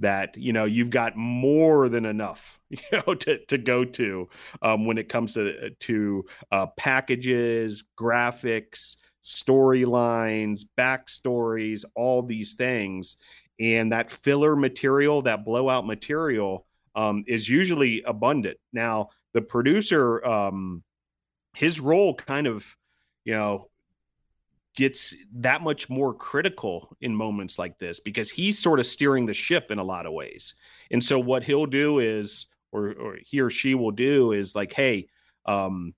[0.00, 4.28] That you know you've got more than enough, you know, to to go to
[4.62, 13.16] um, when it comes to to uh, packages, graphics, storylines, backstories, all these things,
[13.58, 18.58] and that filler material, that blowout material, um, is usually abundant.
[18.72, 20.82] Now, the producer, um,
[21.54, 22.64] his role kind of,
[23.24, 23.68] you know,
[24.74, 29.34] gets that much more critical in moments like this because he's sort of steering the
[29.34, 30.54] ship in a lot of ways.
[30.90, 34.72] And so what he'll do is, or, or he or she will do is like,
[34.72, 35.08] hey,
[35.44, 35.94] um,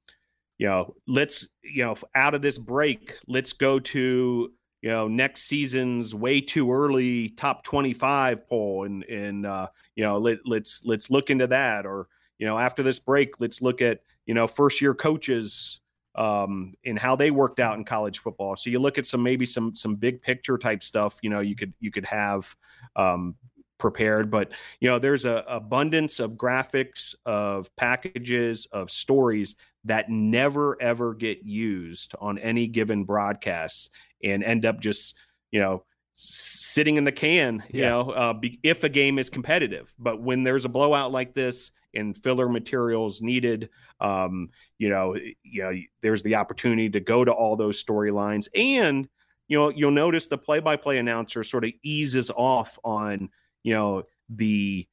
[0.62, 5.42] you know, let's, you know, out of this break, let's go to, you know, next
[5.42, 11.11] season's way too early top 25 poll and, and, uh, you know, let, let's, let's
[11.11, 11.85] look into that.
[11.85, 12.07] Or,
[12.38, 15.81] you know, after this break, let's look at, you know, first year coaches,
[16.14, 18.55] um, and how they worked out in college football.
[18.55, 21.57] So you look at some, maybe some, some big picture type stuff, you know, you
[21.57, 22.55] could, you could have,
[22.94, 23.35] um,
[23.79, 30.81] prepared but you know there's a abundance of graphics of packages of stories that never
[30.81, 33.90] ever get used on any given broadcast
[34.23, 35.16] and end up just
[35.51, 37.88] you know sitting in the can you Yeah.
[37.88, 41.73] know uh, be, if a game is competitive but when there's a blowout like this
[41.95, 47.33] and filler materials needed um you know you know there's the opportunity to go to
[47.33, 49.09] all those storylines and
[49.49, 53.29] you know you'll notice the play-by-play announcer sort of eases off on
[53.62, 54.87] you know the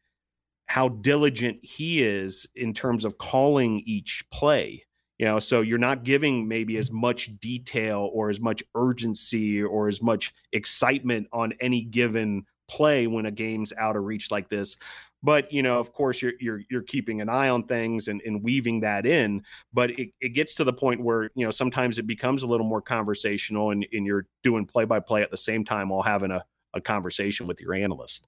[0.70, 4.86] how diligent he is in terms of calling each play
[5.20, 5.38] you know?
[5.38, 10.34] So you're not giving maybe as much detail or as much urgency or as much
[10.54, 14.78] excitement on any given play when a game's out of reach like this.
[15.22, 18.42] But you know of course you're you're you're keeping an eye on things and, and
[18.42, 22.08] weaving that in but it, it gets to the point where you know sometimes it
[22.08, 25.66] becomes a little more conversational and, and you're doing play by play at the same
[25.66, 26.42] time while having a,
[26.74, 28.28] a conversation with your analyst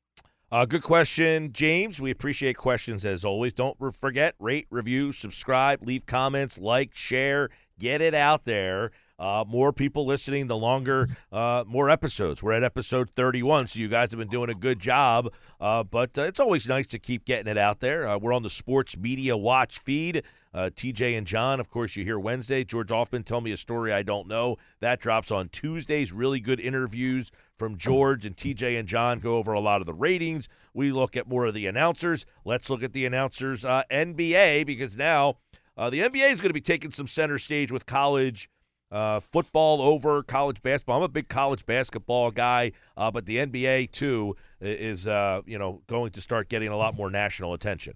[0.52, 2.02] Uh, good question, James.
[2.02, 3.54] We appreciate questions as always.
[3.54, 8.92] Don't re- forget, rate, review, subscribe, leave comments, like, share, get it out there.
[9.18, 12.44] Uh, more people listening, the longer, uh, more episodes.
[12.44, 15.32] We're at episode 31, so you guys have been doing a good job.
[15.62, 18.06] Uh, but uh, it's always nice to keep getting it out there.
[18.06, 20.24] Uh, we're on the Sports Media Watch feed.
[20.54, 22.64] Uh, TJ and John, of course, you hear Wednesday.
[22.64, 24.58] George Hoffman, tell me a story I don't know.
[24.82, 26.12] That drops on Tuesdays.
[26.12, 29.94] Really good interviews from George and TJ and John go over a lot of the
[29.94, 30.50] ratings.
[30.74, 32.26] We look at more of the announcers.
[32.44, 35.38] Let's look at the announcers uh, NBA because now
[35.78, 38.50] uh, the NBA is going to be taking some center stage with college
[38.92, 40.98] uh, football over college basketball.
[40.98, 45.82] I'm a big college basketball guy, uh, but the NBA too is uh, you know
[45.88, 47.94] going to start getting a lot more national attention.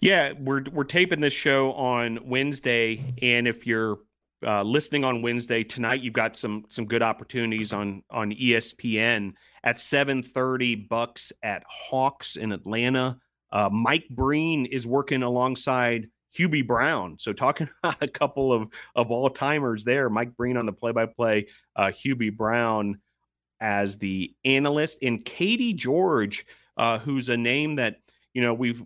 [0.00, 3.98] Yeah, we're we're taping this show on Wednesday, and if you're
[4.46, 9.76] uh, listening on Wednesday tonight, you've got some some good opportunities on on ESPN at
[9.76, 10.88] 7:30.
[10.88, 13.18] Bucks at Hawks in Atlanta.
[13.50, 17.18] Uh, Mike Breen is working alongside Hubie Brown.
[17.18, 20.10] So talking about a couple of of all timers there.
[20.10, 21.46] Mike Breen on the play by play.
[21.78, 23.00] Hubie Brown
[23.60, 26.44] as the analyst, and Katie George,
[26.76, 28.00] uh, who's a name that
[28.34, 28.82] you know we've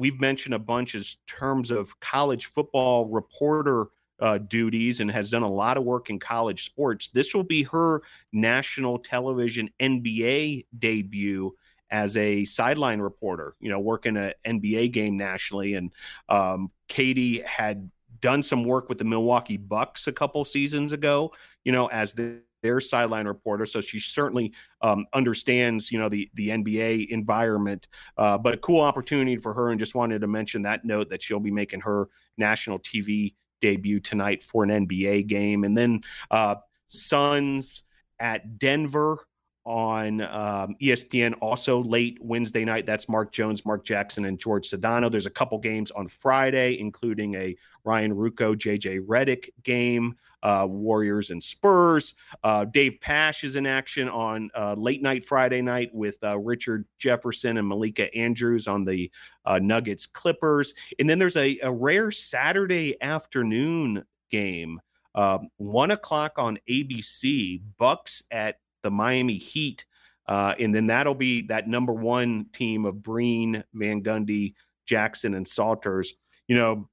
[0.00, 3.88] we've mentioned a bunch as terms of college football reporter
[4.20, 7.08] uh, duties and has done a lot of work in college sports.
[7.08, 11.54] This will be her national television NBA debut
[11.90, 15.74] as a sideline reporter, you know, working an NBA game nationally.
[15.74, 15.90] And
[16.28, 17.90] um, Katie had
[18.20, 21.32] done some work with the Milwaukee Bucks a couple seasons ago,
[21.64, 24.52] you know, as the their sideline reporter, so she certainly
[24.82, 27.88] um, understands, you know, the the NBA environment.
[28.16, 31.22] Uh, but a cool opportunity for her, and just wanted to mention that note that
[31.22, 35.64] she'll be making her national TV debut tonight for an NBA game.
[35.64, 36.00] And then
[36.30, 36.56] uh,
[36.86, 37.82] Suns
[38.18, 39.18] at Denver
[39.64, 42.86] on um, ESPN also late Wednesday night.
[42.86, 45.10] That's Mark Jones, Mark Jackson, and George Sedano.
[45.10, 51.30] There's a couple games on Friday, including a Ryan Ruocco, JJ Redick game, uh, Warriors
[51.30, 52.14] and Spurs.
[52.42, 56.86] Uh, Dave Pasch is in action on uh, late night Friday night with uh, Richard
[56.98, 59.10] Jefferson and Malika Andrews on the
[59.44, 60.74] uh, Nuggets Clippers.
[60.98, 64.80] And then there's a, a rare Saturday afternoon game.
[65.14, 69.84] Um, one o'clock on ABC, Bucks at the Miami Heat.
[70.26, 74.54] Uh, and then that'll be that number one team of Breen, Van Gundy,
[74.86, 76.14] Jackson, and Salters.
[76.46, 76.88] You know,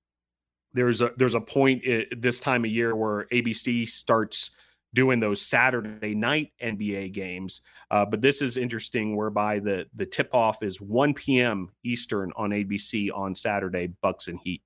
[0.73, 4.51] there's a there's a point at this time of year where ABC starts
[4.93, 7.61] doing those Saturday night NBA games.
[7.91, 11.69] Uh, but this is interesting, whereby the the tip off is 1 p.m.
[11.83, 14.61] Eastern on ABC on Saturday, Bucks and Heat.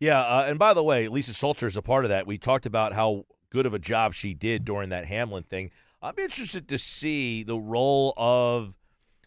[0.00, 2.26] Yeah, uh, and by the way, Lisa Salter is a part of that.
[2.26, 5.70] We talked about how good of a job she did during that Hamlin thing.
[6.02, 8.74] I'm interested to see the role of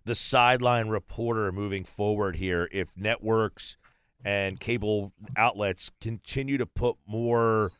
[0.05, 3.77] the sideline reporter moving forward here if networks
[4.23, 7.71] and cable outlets continue to put more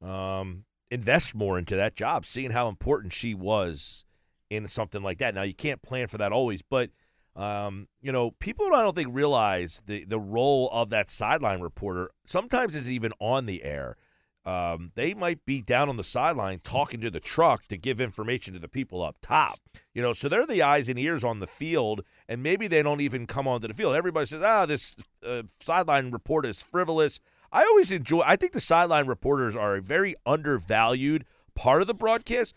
[0.00, 4.04] um, invest more into that job seeing how important she was
[4.50, 6.90] in something like that now you can't plan for that always but
[7.36, 12.10] um, you know people i don't think realize the, the role of that sideline reporter
[12.26, 13.96] sometimes is even on the air
[14.44, 18.54] um, they might be down on the sideline talking to the truck to give information
[18.54, 19.60] to the people up top.
[19.94, 23.00] You know, so they're the eyes and ears on the field, and maybe they don't
[23.00, 23.94] even come onto the field.
[23.94, 24.96] Everybody says, "Ah, this
[25.26, 27.20] uh, sideline report is frivolous."
[27.50, 28.22] I always enjoy.
[28.24, 32.54] I think the sideline reporters are a very undervalued part of the broadcast,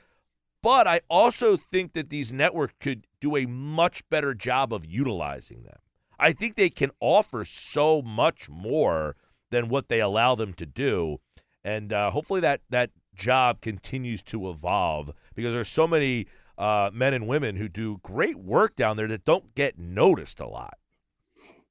[0.64, 5.64] but I also think that these networks could do a much better job of utilizing
[5.64, 5.78] them.
[6.18, 9.18] I think they can offer so much more
[9.52, 11.20] than what they allow them to do
[11.66, 16.28] and uh, hopefully that that job continues to evolve because there's so many
[16.58, 20.48] uh, men and women who do great work down there that don't get noticed a
[20.48, 20.78] lot.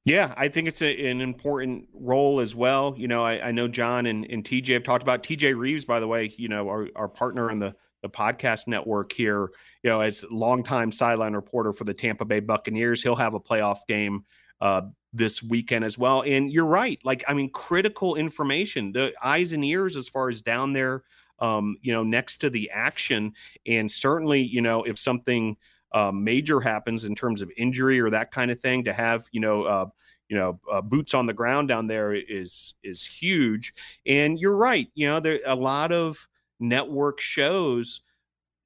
[0.05, 2.93] Yeah, I think it's a, an important role as well.
[2.95, 5.99] You know, I, I know John and, and TJ have talked about TJ Reeves, by
[5.99, 7.73] the way, you know, our, our partner in the,
[8.03, 9.49] the podcast network here,
[9.81, 13.01] you know, as longtime sideline reporter for the Tampa Bay Buccaneers.
[13.01, 14.25] He'll have a playoff game
[14.61, 14.81] uh,
[15.11, 16.21] this weekend as well.
[16.21, 16.99] And you're right.
[17.03, 21.01] Like, I mean, critical information, the eyes and ears as far as down there,
[21.39, 23.33] um, you know, next to the action.
[23.67, 25.57] And certainly, you know, if something
[25.91, 29.39] uh, major happens in terms of injury or that kind of thing, to have, you
[29.39, 29.85] know, uh,
[30.29, 33.73] you know, uh, boots on the ground down there is is huge.
[34.05, 34.87] And you're right.
[34.95, 36.27] You know, there a lot of
[36.59, 38.01] network shows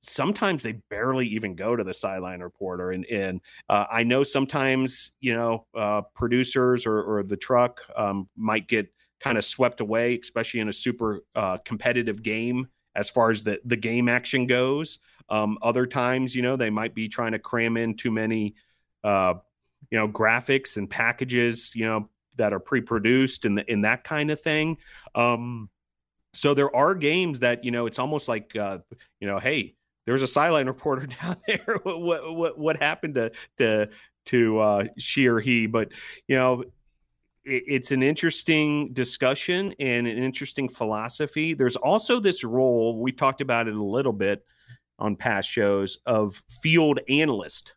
[0.02, 5.12] sometimes they barely even go to the sideline reporter and and uh, i know sometimes
[5.20, 8.88] you know uh, producers or, or the truck um, might get
[9.20, 13.60] kind of swept away especially in a super uh, competitive game as far as the
[13.66, 15.00] the game action goes
[15.30, 18.56] um, other times you know they might be trying to cram in too many
[19.04, 19.34] uh,
[19.92, 24.40] you know graphics and packages you know that are pre-produced and in that kind of
[24.42, 24.78] thing
[25.16, 25.70] um,
[26.34, 28.80] so there are games that you know it's almost like uh,
[29.20, 29.76] you know hey
[30.10, 31.80] there was a sideline reporter down there.
[31.84, 33.90] what, what what happened to to
[34.26, 35.68] to uh, she or he?
[35.68, 35.90] But
[36.28, 36.64] you know,
[37.46, 41.54] it's an interesting discussion and an interesting philosophy.
[41.54, 44.46] There's also this role we talked about it a little bit
[44.98, 47.76] on past shows of field analyst.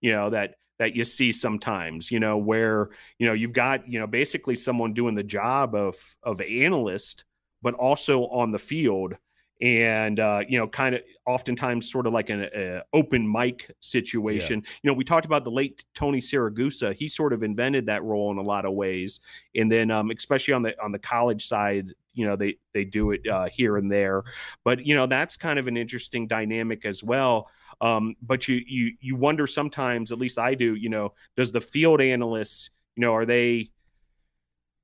[0.00, 2.10] You know that that you see sometimes.
[2.10, 5.96] You know where you know you've got you know basically someone doing the job of
[6.22, 7.24] of analyst,
[7.62, 9.16] but also on the field
[9.60, 14.62] and uh, you know, kind of oftentimes sort of like an a open mic situation.
[14.64, 14.70] Yeah.
[14.82, 16.94] You know, we talked about the late Tony Siragusa.
[16.94, 19.20] He sort of invented that role in a lot of ways,
[19.54, 23.10] and then um, especially on the on the college side, you know, they they do
[23.10, 24.22] it uh, here and there.
[24.64, 27.48] But you know, that's kind of an interesting dynamic as well.
[27.80, 30.74] Um, but you you you wonder sometimes, at least I do.
[30.74, 33.70] You know, does the field analysts, you know, are they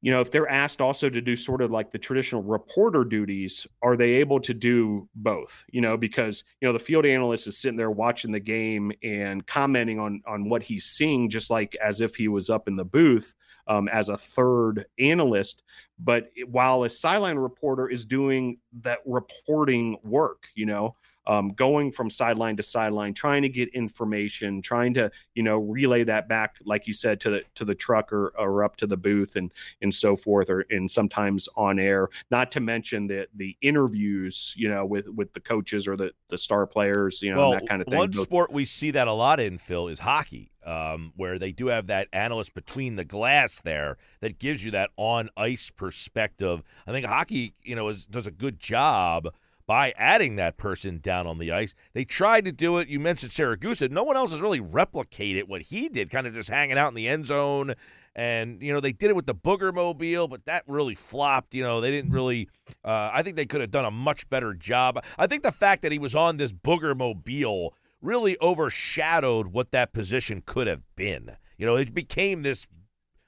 [0.03, 3.67] you know, if they're asked also to do sort of like the traditional reporter duties,
[3.83, 5.65] are they able to do both?
[5.71, 9.47] You know, because you know the field analyst is sitting there watching the game and
[9.47, 12.85] commenting on on what he's seeing, just like as if he was up in the
[12.85, 13.35] booth
[13.67, 15.63] um, as a third analyst.
[15.99, 20.97] But while a sideline reporter is doing that reporting work, you know,
[21.31, 26.03] um, going from sideline to sideline, trying to get information, trying to you know relay
[26.03, 28.97] that back, like you said, to the to the truck or, or up to the
[28.97, 32.09] booth and and so forth, or and sometimes on air.
[32.33, 36.39] Not to mention the the interviews, you know, with with the coaches or the the
[36.39, 37.99] star players, you know, well, that kind of thing.
[37.99, 40.51] One sport we see that a lot in Phil is hockey.
[40.67, 44.91] Um, where they do have that analyst between the glass there that gives you that
[44.99, 46.63] on ice perspective.
[46.87, 49.31] I think hockey, you know, is, does a good job
[49.71, 51.77] by adding that person down on the ice.
[51.93, 52.89] They tried to do it.
[52.89, 53.89] You mentioned Siragusa.
[53.89, 56.97] No one else has really replicated what he did, kind of just hanging out in
[56.97, 57.75] the end zone.
[58.17, 61.55] And, you know, they did it with the Booger Mobile, but that really flopped.
[61.55, 62.49] You know, they didn't really,
[62.85, 65.05] uh, I think they could have done a much better job.
[65.17, 69.93] I think the fact that he was on this Booger Mobile really overshadowed what that
[69.93, 71.37] position could have been.
[71.57, 72.67] You know, it became this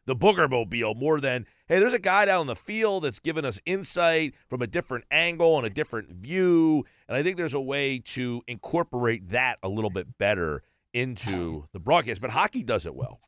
[0.06, 3.44] the Booger Mobile more than hey, there's a guy down in the field that's giving
[3.44, 6.84] us insight from a different angle and a different view.
[7.08, 11.80] And I think there's a way to incorporate that a little bit better into the
[11.80, 12.20] broadcast.
[12.20, 13.20] But hockey does it well.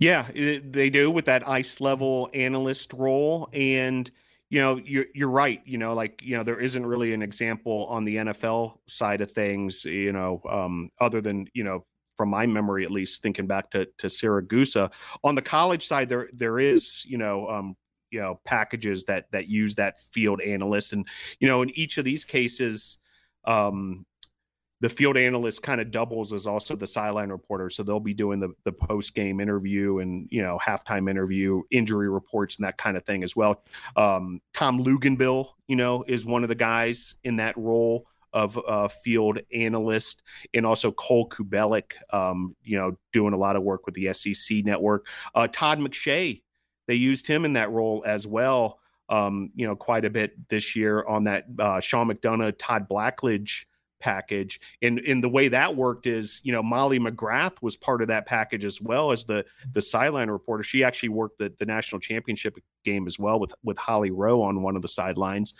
[0.00, 3.48] Yeah, they do with that ice level analyst role.
[3.52, 4.10] And,
[4.50, 5.60] you know, you're, you're right.
[5.64, 9.30] You know, like, you know, there isn't really an example on the NFL side of
[9.30, 11.84] things, you know, um, other than, you know,
[12.16, 14.90] from my memory at least, thinking back to to Siragusa.
[15.24, 17.76] On the college side, there there is you know um,
[18.10, 21.06] you know packages that that use that field analyst, and
[21.40, 22.98] you know in each of these cases.
[23.44, 24.04] Um,
[24.80, 27.70] the field analyst kind of doubles as also the sideline reporter.
[27.70, 32.10] So they'll be doing the, the post game interview and, you know, halftime interview, injury
[32.10, 33.62] reports, and that kind of thing as well.
[33.96, 38.88] Um, Tom Luginbill, you know, is one of the guys in that role of uh,
[38.88, 40.22] field analyst,
[40.54, 44.64] and also Cole Cubelic, um, you know, doing a lot of work with the SEC
[44.64, 45.06] network.
[45.34, 46.42] Uh, Todd McShay,
[46.86, 50.76] they used him in that role as well, um, you know, quite a bit this
[50.76, 53.64] year on that uh, Sean McDonough, Todd Blackledge
[54.00, 54.60] package.
[54.82, 58.26] And and the way that worked is, you know, Molly McGrath was part of that
[58.26, 60.62] package as well as the the sideline reporter.
[60.62, 64.62] She actually worked the, the national championship game as well with with Holly Rowe on
[64.62, 65.54] one of the sidelines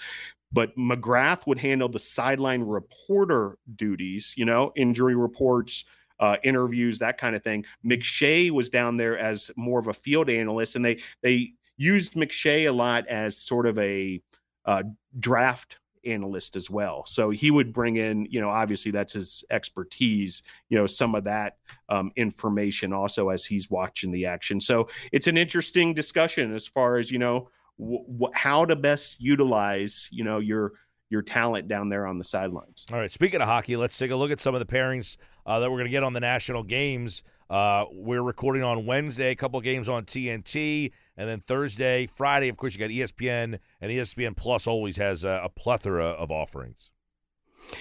[0.57, 5.85] but McGrath would handle the sideline reporter duties, you know, injury reports,
[6.19, 7.63] uh, interviews, that kind of thing.
[7.85, 12.67] McShay was down there as more of a field analyst, and they they used McShay
[12.67, 14.23] a lot as sort of a
[14.65, 14.83] uh,
[15.21, 15.77] draft
[16.07, 17.05] analyst as well.
[17.05, 21.25] So he would bring in, you know, obviously that's his expertise, you know, some of
[21.25, 21.59] that
[21.91, 24.59] um, information also as he's watching the action.
[24.59, 27.51] So it's an interesting discussion as far as, you know,
[28.33, 30.72] how to best utilize you know your
[31.11, 32.87] your talent down there on the sidelines.
[32.91, 33.12] All right.
[33.12, 35.77] Speaking of hockey, let's take a look at some of the pairings uh, that we're
[35.77, 37.22] going to get on the national games.
[37.49, 42.49] Uh, we're recording on Wednesday, a couple games on TNT, and then Thursday, Friday.
[42.49, 46.91] Of course, you got ESPN, and ESPN Plus always has a, a plethora of offerings.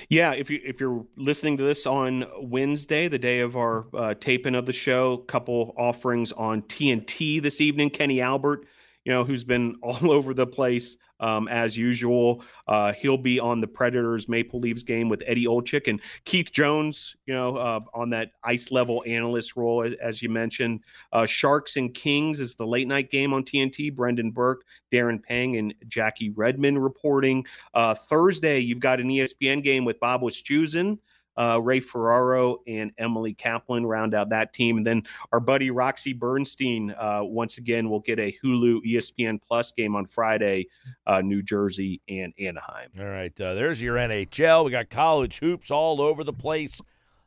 [0.10, 4.14] Yeah, if you if you're listening to this on Wednesday, the day of our uh,
[4.16, 7.90] taping of the show, couple offerings on TNT this evening.
[7.90, 8.66] Kenny Albert
[9.06, 12.44] you know, who's been all over the place um, as usual.
[12.68, 17.16] Uh, he'll be on the Predators Maple Leafs game with Eddie Olczyk and Keith Jones,
[17.26, 20.82] you know, uh, on that ice level analyst role, as you mentioned.
[21.14, 23.96] Uh, Sharks and Kings is the late night game on TNT.
[23.96, 27.46] Brendan Burke, Darren Pang, and Jackie Redmond reporting.
[27.74, 30.98] Uh, Thursday, you've got an ESPN game with Bob Wischusen
[31.38, 34.78] uh, Ray Ferraro and Emily Kaplan round out that team.
[34.78, 39.72] And then our buddy Roxy Bernstein, uh, once again, will get a Hulu ESPN Plus
[39.72, 40.68] game on Friday,
[41.08, 42.90] uh, New Jersey and Anaheim.
[43.00, 43.40] All right.
[43.40, 44.66] Uh, there's your NHL.
[44.66, 46.82] We got college hoops all over the place.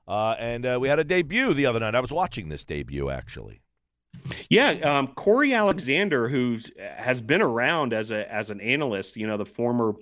[0.06, 1.94] Uh, and uh, we had a debut the other night.
[1.94, 3.60] I was watching this debut, actually.
[4.48, 6.58] Yeah, um, Cory Alexander, who
[6.96, 9.94] has been around as a as an analyst, you know, the former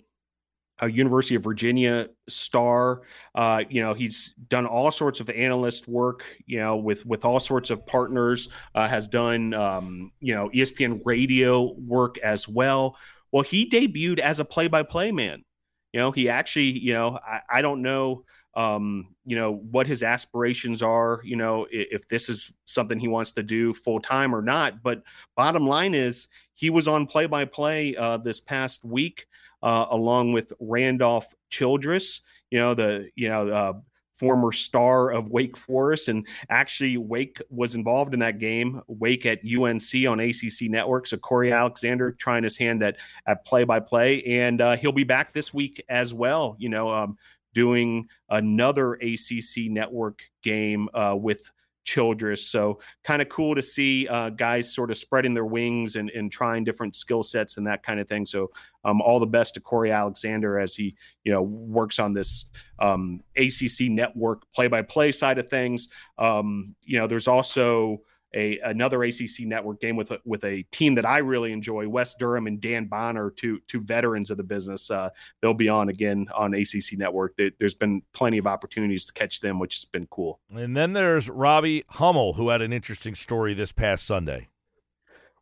[0.80, 3.02] a University of Virginia star.
[3.34, 6.24] Uh, you know, he's done all sorts of analyst work.
[6.46, 8.48] You know, with with all sorts of partners.
[8.74, 12.96] Uh, has done um, you know ESPN radio work as well.
[13.32, 15.44] Well, he debuted as a play-by-play man.
[15.92, 18.24] you know, he actually, you know, I, I don't know,
[18.54, 23.08] um, you know, what his aspirations are, you know, if, if this is something he
[23.08, 24.82] wants to do full time or not.
[24.82, 25.02] But
[25.36, 29.26] bottom line is, he was on play by play this past week,
[29.66, 32.20] uh, along with Randolph Childress,
[32.52, 33.72] you know, the, you know, uh,
[34.14, 36.08] former star of Wake Forest.
[36.08, 38.80] And actually, Wake was involved in that game.
[38.86, 41.08] Wake at UNC on ACC Network.
[41.08, 42.96] So Cory Alexander trying his hand at
[43.26, 46.54] at play by play, and uh, he'll be back this week as well.
[46.60, 47.18] You know, um,
[47.52, 51.50] doing another ACC Network game uh, with
[51.86, 52.48] Childress.
[52.48, 56.30] So kind of cool to see uh, guys sort of spreading their wings and, and
[56.30, 58.26] trying different skill sets and that kind of thing.
[58.26, 58.50] So
[58.84, 62.46] um, all the best to Cory Alexander as he you know works on this
[62.80, 65.88] um, ACC network play by play side of things.
[66.18, 68.02] Um, you know, there's also
[68.36, 72.14] a another ACC network game with a, with a team that I really enjoy, Wes
[72.14, 74.90] Durham and Dan Bonner, two two veterans of the business.
[74.90, 75.10] Uh,
[75.40, 77.36] they'll be on again on ACC network.
[77.58, 80.40] There's been plenty of opportunities to catch them, which has been cool.
[80.54, 84.48] And then there's Robbie Hummel, who had an interesting story this past Sunday.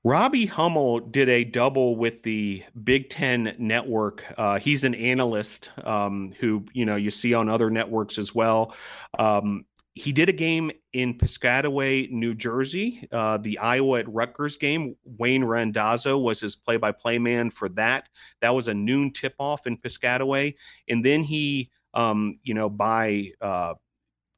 [0.06, 4.22] Robbie Hummel did a double with the Big Ten Network.
[4.36, 8.74] Uh, he's an analyst um, who you know you see on other networks as well.
[9.18, 9.64] Um,
[9.94, 14.96] he did a game in Piscataway, New Jersey, uh, the Iowa at Rutgers game.
[15.04, 18.08] Wayne Randazzo was his play-by-play man for that.
[18.40, 20.56] That was a noon tip-off in Piscataway,
[20.88, 23.74] and then he, um, you know, by uh,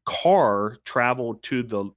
[0.04, 1.90] car traveled to the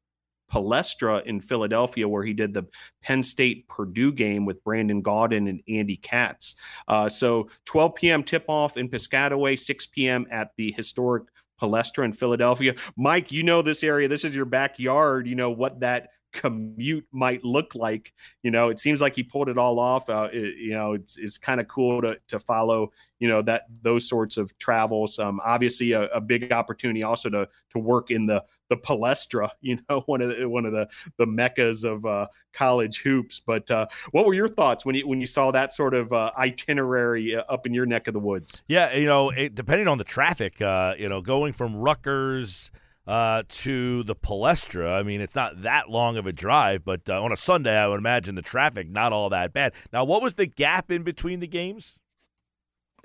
[0.49, 2.65] Palestra in Philadelphia, where he did the
[3.01, 6.55] Penn State Purdue game with Brandon Gaudin and Andy Katz.
[6.87, 8.23] Uh, so 12 p.m.
[8.23, 10.25] tip off in Piscataway, 6 p.m.
[10.31, 11.23] at the historic
[11.59, 12.73] Palestra in Philadelphia.
[12.95, 14.07] Mike, you know this area.
[14.07, 15.27] This is your backyard.
[15.27, 18.13] You know what that commute might look like.
[18.43, 20.09] You know, it seems like he pulled it all off.
[20.09, 22.91] Uh, it, you know, it's, it's kind of cool to to follow.
[23.19, 25.19] You know that those sorts of travels.
[25.19, 29.79] Um, obviously, a, a big opportunity also to to work in the the Palestra, you
[29.89, 33.41] know, one of the, one of the the meccas of uh, college hoops.
[33.45, 36.31] But uh, what were your thoughts when you when you saw that sort of uh,
[36.37, 38.63] itinerary uh, up in your neck of the woods?
[38.67, 42.71] Yeah, you know, it, depending on the traffic, uh, you know, going from Rutgers.
[43.07, 44.93] Uh, to the Palestra.
[44.93, 47.97] I mean, it's not that long of a drive, but on a Sunday, I would
[47.97, 49.73] imagine the traffic not all that bad.
[49.91, 51.97] Now, what was the gap in between the games?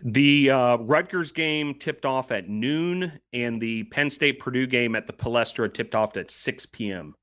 [0.03, 5.07] The uh, Rutgers game tipped off at noon, and the Penn State Purdue game at
[5.07, 7.14] the Palestra tipped off at 6 p.m.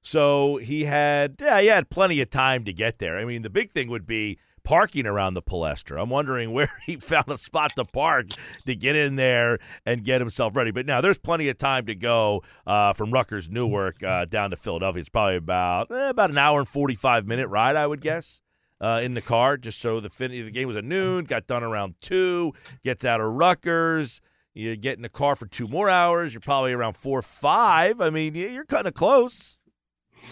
[0.00, 3.16] So he had, yeah, he had plenty of time to get there.
[3.16, 6.00] I mean, the big thing would be parking around the Palestra.
[6.02, 8.28] I'm wondering where he found a spot to park
[8.66, 10.70] to get in there and get himself ready.
[10.70, 14.56] But now there's plenty of time to go uh, from Rutgers Newark uh, down to
[14.56, 15.00] Philadelphia.
[15.00, 18.42] It's probably about eh, about an hour and 45 minute ride, I would guess
[18.84, 21.62] uh, in the car just so the fin- the game was at noon, got done
[21.62, 24.20] around two, gets out of Rutgers.
[24.52, 26.34] You get in the car for two more hours.
[26.34, 28.00] You're probably around four, five.
[28.02, 29.58] I mean, you're kind of close.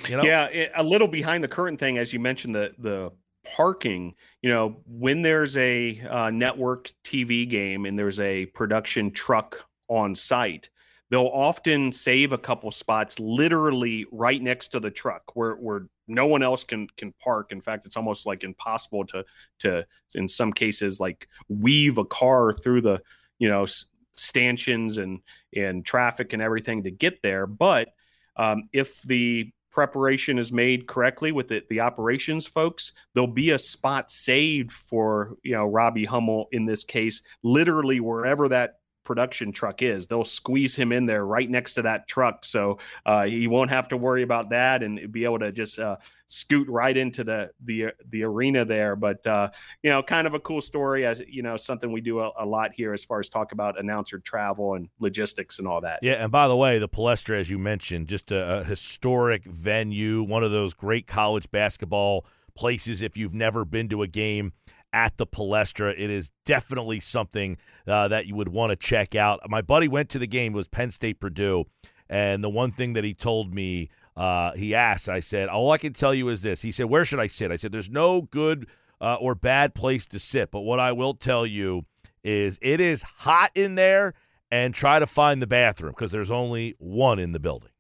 [0.09, 0.23] You know?
[0.23, 3.11] Yeah, a little behind the current thing, as you mentioned the the
[3.57, 4.15] parking.
[4.43, 10.15] You know, when there's a uh, network TV game and there's a production truck on
[10.15, 10.69] site,
[11.11, 16.27] they'll often save a couple spots literally right next to the truck where where no
[16.27, 17.53] one else can can park.
[17.53, 19.25] In fact it's almost like impossible to
[19.61, 23.01] to in some cases like weave a car through the
[23.39, 23.67] you know
[24.15, 25.21] stanchions and
[25.55, 27.47] and traffic and everything to get there.
[27.47, 27.91] But
[28.37, 33.59] um, if the preparation is made correctly with the, the operations folks there'll be a
[33.59, 37.23] spot saved for you know robbie hummel in this case.
[37.43, 38.75] Literally wherever that
[39.05, 40.07] production truck is.
[40.07, 43.89] They'll squeeze him in there right next to that truck, so uh, he won't have
[43.89, 45.97] to worry about that and be able to just uh,
[46.27, 48.97] scoot right into the the the arena there.
[48.97, 49.51] But uh,
[49.83, 52.47] you know, kind of a cool story, as you know, something we do a, a,
[52.47, 55.99] lot here as far as talk about announcer travel and logistics and all that.
[56.03, 60.23] Yeah, and by the way, the Palestra, as you mentioned, just a, a historic venue,
[60.23, 62.25] one of those great college basketball
[62.55, 63.03] places.
[63.03, 64.53] If you've never been to a game
[64.93, 65.95] at the Palestra.
[65.97, 69.41] It is definitely something uh, that you would want to check out.
[69.49, 71.65] My buddy went to the game, was Penn State Purdue,
[72.09, 75.79] and the one thing that he told me, uh, he asked, I said, all I
[75.79, 76.63] can tell you is this.
[76.63, 77.51] He said, where should I sit?
[77.51, 78.67] I said, there's no good
[79.01, 81.87] uh, or bad place to sit, but what I will tell you
[82.23, 84.15] is it is hot in there
[84.51, 87.71] and try to find the bathroom because there's only one in the building.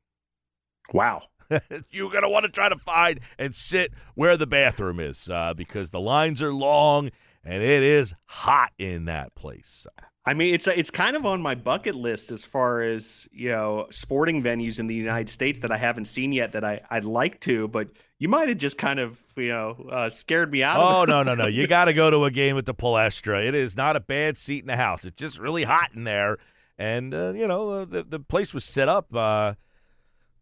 [0.92, 1.24] Wow.
[1.90, 5.54] You're going to want to try to find and sit where the bathroom is uh,
[5.54, 7.10] because the lines are long
[7.44, 9.86] and it is hot in that place.
[10.24, 13.88] I mean, it's it's kind of on my bucket list as far as you know
[13.90, 17.40] sporting venues in the United States that I haven't seen yet that I I'd like
[17.40, 17.88] to, but
[18.18, 20.78] you might have just kind of you know uh, scared me out.
[20.78, 21.48] Oh no no no!
[21.48, 23.44] You got to go to a game at the Palestra.
[23.44, 25.04] It is not a bad seat in the house.
[25.04, 26.38] It's just really hot in there,
[26.78, 29.12] and uh, you know the the place was set up.
[29.12, 29.54] Uh,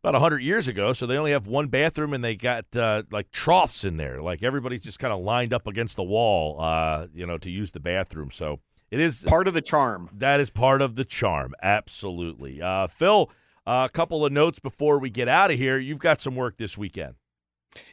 [0.02, 3.30] about 100 years ago so they only have one bathroom and they got uh, like
[3.30, 4.20] troughs in there.
[4.22, 7.72] Like everybody's just kind of lined up against the wall uh, you know to use
[7.72, 8.30] the bathroom.
[8.30, 10.10] So it is part of the charm.
[10.12, 11.54] That is part of the charm.
[11.62, 12.62] Absolutely.
[12.62, 13.30] Uh, phil
[13.66, 15.78] a couple of notes before we get out of here.
[15.78, 17.14] You've got some work this weekend.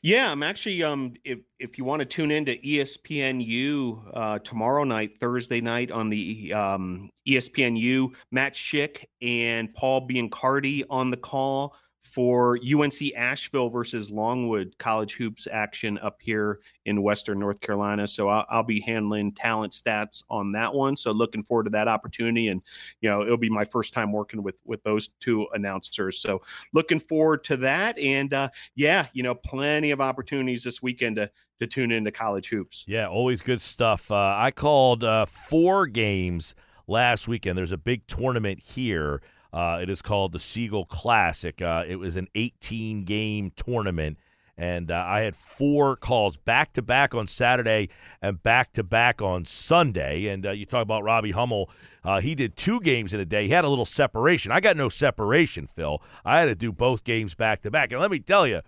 [0.01, 4.83] Yeah, I'm actually um if if you want to tune in to ESPNU uh tomorrow
[4.83, 11.75] night, Thursday night on the um ESPNU, Matt Schick and Paul Biancardi on the call
[12.07, 18.07] for UNC Asheville versus Longwood college hoops action up here in Western North Carolina.
[18.07, 20.95] So I'll, I'll, be handling talent stats on that one.
[20.95, 22.61] So looking forward to that opportunity, and
[23.01, 26.19] you know it'll be my first time working with with those two announcers.
[26.19, 26.41] So
[26.73, 31.29] looking forward to that, and uh, yeah, you know plenty of opportunities this weekend to
[31.59, 32.85] to tune into college hoops.
[32.87, 34.11] Yeah, always good stuff.
[34.11, 36.55] Uh, I called uh, four games
[36.87, 37.57] last weekend.
[37.57, 39.21] There's a big tournament here.
[39.57, 41.63] Uh, it is called the Siegel Classic.
[41.63, 44.19] Uh, it was an 18 game tournament.
[44.55, 47.89] And uh, I had four calls back to back on Saturday
[48.21, 50.27] and back to back on Sunday.
[50.27, 51.71] And uh, you talk about Robbie Hummel.
[52.03, 53.47] Uh, he did two games in a day.
[53.47, 54.51] He had a little separation.
[54.51, 56.03] I got no separation, Phil.
[56.23, 57.91] I had to do both games back to back.
[57.91, 58.61] And let me tell you,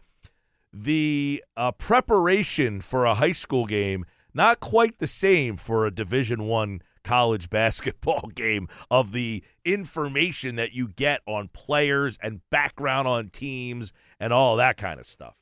[0.73, 6.45] the uh, preparation for a high school game not quite the same for a Division
[6.47, 13.27] One college basketball game of the information that you get on players and background on
[13.27, 15.35] teams and all that kind of stuff.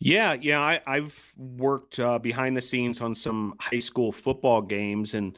[0.00, 5.12] Yeah, yeah, I, have worked uh, behind the scenes on some high school football games,
[5.12, 5.36] and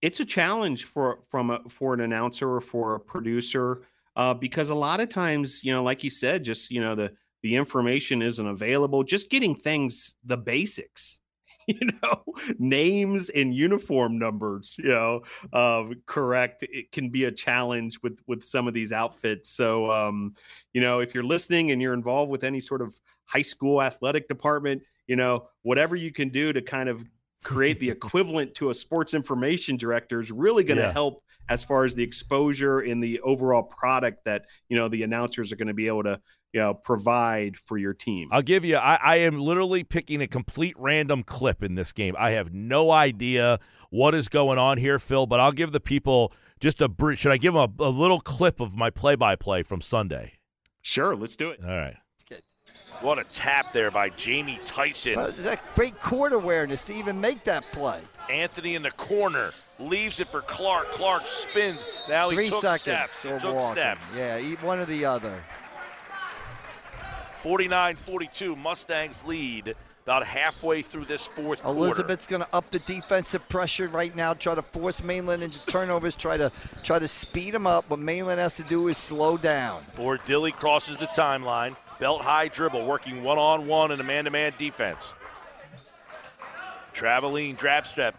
[0.00, 3.82] it's a challenge for from a, for an announcer or for a producer
[4.16, 7.12] uh, because a lot of times, you know, like you said, just you know the
[7.42, 9.04] the information isn't available.
[9.04, 11.20] Just getting things, the basics,
[11.80, 12.24] you know
[12.58, 15.20] names and uniform numbers you know
[15.52, 20.32] uh, correct it can be a challenge with with some of these outfits so um,
[20.72, 24.26] you know if you're listening and you're involved with any sort of high school athletic
[24.28, 27.04] department you know whatever you can do to kind of
[27.44, 30.92] create the equivalent to a sports information director is really going to yeah.
[30.92, 35.52] help as far as the exposure in the overall product that you know the announcers
[35.52, 36.18] are going to be able to
[36.58, 38.28] you know, provide for your team.
[38.32, 38.76] I'll give you.
[38.76, 42.16] I, I am literally picking a complete random clip in this game.
[42.18, 45.26] I have no idea what is going on here, Phil.
[45.26, 46.88] But I'll give the people just a.
[46.88, 47.20] brief.
[47.20, 50.32] Should I give them a, a little clip of my play-by-play from Sunday?
[50.82, 51.60] Sure, let's do it.
[51.62, 51.96] All right.
[53.00, 55.16] What a tap there by Jamie Tyson.
[55.16, 58.00] Uh, that great court awareness to even make that play.
[58.28, 60.90] Anthony in the corner leaves it for Clark.
[60.90, 61.86] Clark spins.
[62.08, 63.22] Now Three he took seconds steps.
[63.22, 63.76] He took walking.
[63.76, 64.16] steps.
[64.16, 65.32] Yeah, one or the other.
[67.38, 69.74] 49 42, Mustangs lead
[70.04, 71.78] about halfway through this fourth quarter.
[71.78, 76.16] Elizabeth's going to up the defensive pressure right now, try to force Mainland into turnovers,
[76.16, 76.50] try to
[76.82, 77.88] try to speed them up.
[77.90, 79.82] What Mainland has to do is slow down.
[79.96, 81.76] Bordilli crosses the timeline.
[82.00, 85.14] Belt high dribble, working one on one in a man to man defense.
[86.92, 88.16] Traveling drab step.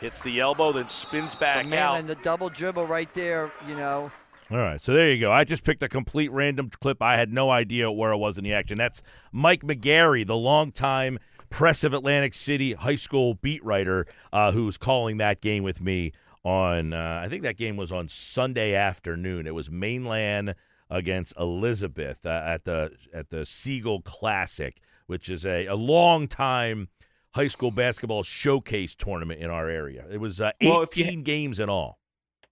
[0.00, 1.98] Hits the elbow, then spins back From out.
[1.98, 4.10] And the double dribble right there, you know.
[4.52, 5.32] All right, so there you go.
[5.32, 7.00] I just picked a complete random clip.
[7.00, 8.76] I had no idea where it was in the action.
[8.76, 9.00] That's
[9.32, 15.16] Mike McGarry, the longtime Press of Atlantic City high school beat writer, uh, who's calling
[15.16, 16.12] that game with me
[16.44, 16.92] on.
[16.92, 19.46] Uh, I think that game was on Sunday afternoon.
[19.46, 20.54] It was Mainland
[20.90, 26.88] against Elizabeth uh, at the at the Siegel Classic, which is a, a long time
[27.34, 30.04] high school basketball showcase tournament in our area.
[30.10, 32.01] It was uh, 18 well, you, games in all.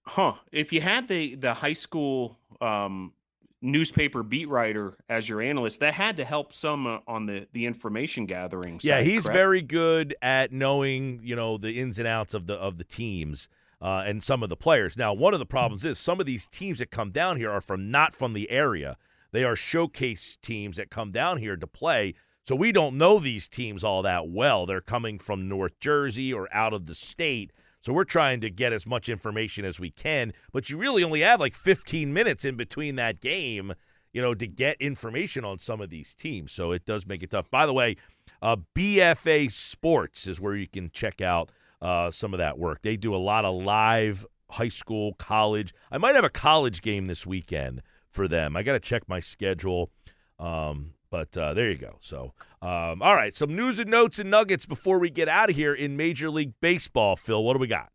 [0.03, 0.33] Huh.
[0.51, 3.13] If you had the the high school um,
[3.61, 7.65] newspaper beat writer as your analyst, that had to help some uh, on the the
[7.65, 8.79] information gathering.
[8.79, 9.35] Side, yeah, he's correct?
[9.35, 13.47] very good at knowing you know the ins and outs of the of the teams.
[13.83, 14.95] Uh, and some of the players.
[14.95, 17.59] Now, one of the problems is some of these teams that come down here are
[17.59, 18.95] from not from the area.
[19.31, 22.13] They are showcase teams that come down here to play.
[22.45, 24.65] So we don't know these teams all that well.
[24.65, 27.51] They're coming from North Jersey or out of the state.
[27.81, 31.21] So we're trying to get as much information as we can, but you really only
[31.21, 33.73] have like 15 minutes in between that game,
[34.13, 36.51] you know, to get information on some of these teams.
[36.51, 37.49] So it does make it tough.
[37.49, 37.95] By the way,
[38.41, 41.51] uh, BFA Sports is where you can check out
[41.81, 42.83] uh, some of that work.
[42.83, 45.73] They do a lot of live high school, college.
[45.91, 48.55] I might have a college game this weekend for them.
[48.55, 49.89] I got to check my schedule.
[50.37, 51.97] Um, But uh, there you go.
[51.99, 55.55] So, um, all right, some news and notes and nuggets before we get out of
[55.57, 57.17] here in Major League Baseball.
[57.17, 57.91] Phil, what do we got?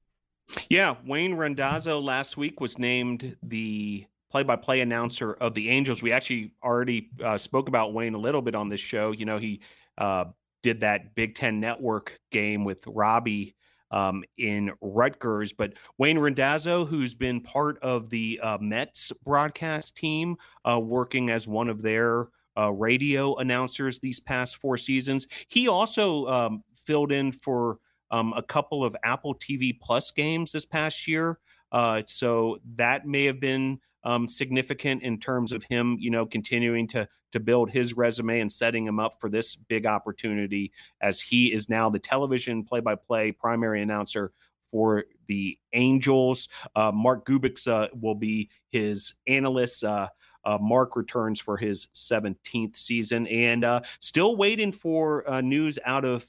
[0.68, 6.02] Yeah, Wayne Randazzo last week was named the play-by-play announcer of the Angels.
[6.02, 9.12] We actually already uh, spoke about Wayne a little bit on this show.
[9.12, 9.62] You know, he
[9.96, 10.26] uh,
[10.62, 13.56] did that Big Ten Network game with Robbie
[13.90, 15.52] um, in Rutgers.
[15.52, 20.36] But Wayne Randazzo, who's been part of the uh, Mets broadcast team,
[20.68, 26.26] uh, working as one of their uh, radio announcers these past four seasons, he also
[26.26, 27.78] um, filled in for
[28.10, 31.38] um, a couple of Apple TV Plus games this past year.
[31.72, 36.86] Uh, so that may have been um, significant in terms of him, you know, continuing
[36.88, 41.52] to to build his resume and setting him up for this big opportunity as he
[41.52, 44.32] is now the television play-by-play primary announcer
[44.70, 46.48] for the Angels.
[46.74, 49.84] Uh, Mark Gubicza uh, will be his analyst.
[49.84, 50.08] Uh,
[50.46, 56.06] uh Mark returns for his 17th season and uh, still waiting for uh, news out
[56.06, 56.26] of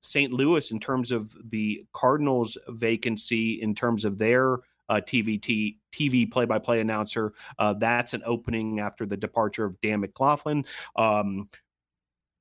[0.00, 0.32] St.
[0.32, 4.60] Louis in terms of the Cardinals' vacancy, in terms of their
[4.90, 7.32] uh, TVT TV play-by-play announcer.
[7.58, 10.64] Uh, that's an opening after the departure of Dan McLaughlin.
[10.96, 11.48] Um,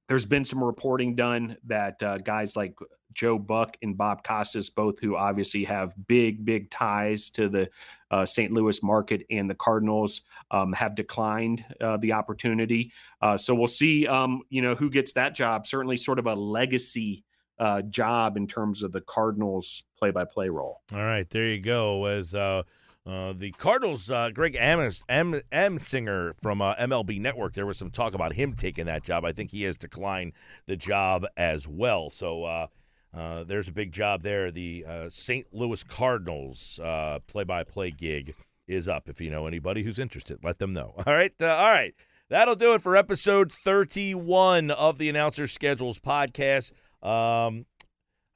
[0.09, 2.73] there's been some reporting done that uh, guys like
[3.13, 7.69] Joe Buck and Bob Costas, both who obviously have big, big ties to the
[8.11, 8.51] uh, St.
[8.51, 12.91] Louis market and the Cardinals, um, have declined uh, the opportunity.
[13.21, 15.67] Uh, so we'll see, um, you know, who gets that job.
[15.67, 17.23] Certainly, sort of a legacy
[17.59, 20.81] uh, job in terms of the Cardinals play-by-play role.
[20.93, 22.05] All right, there you go.
[22.05, 22.63] As uh,
[23.05, 27.91] uh, the Cardinals, uh, Greg Amos, M- Amsinger from uh, MLB Network, there was some
[27.91, 29.25] talk about him taking that job.
[29.25, 30.33] I think he has declined
[30.67, 32.09] the job as well.
[32.09, 32.69] So
[33.13, 34.51] uh, there's a big job there.
[34.51, 35.47] The uh, St.
[35.51, 38.35] Louis Cardinals uh, play-by-play gig
[38.67, 39.09] is up.
[39.09, 40.93] If you know anybody who's interested, let them know.
[41.05, 41.93] All right, uh, all right.
[42.29, 46.71] That'll do it for episode 31 of the Announcer Schedules podcast.
[47.01, 47.65] Um,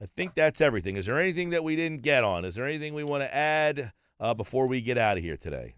[0.01, 0.95] I think that's everything.
[0.95, 2.43] Is there anything that we didn't get on?
[2.43, 3.91] Is there anything we want to add
[4.35, 5.75] before we get out of here today?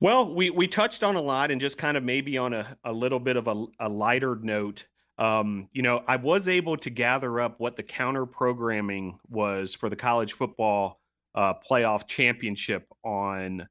[0.00, 2.92] Well, we we touched on a lot, and just kind of maybe on a, a
[2.92, 4.86] little bit of a, a lighter note.
[5.18, 9.88] Um, you know, I was able to gather up what the counter programming was for
[9.88, 11.00] the college football
[11.34, 13.66] uh, playoff championship on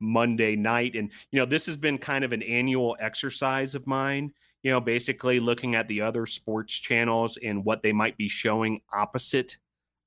[0.00, 4.32] Monday night, and you know, this has been kind of an annual exercise of mine
[4.64, 8.80] you know, basically looking at the other sports channels and what they might be showing
[8.92, 9.58] opposite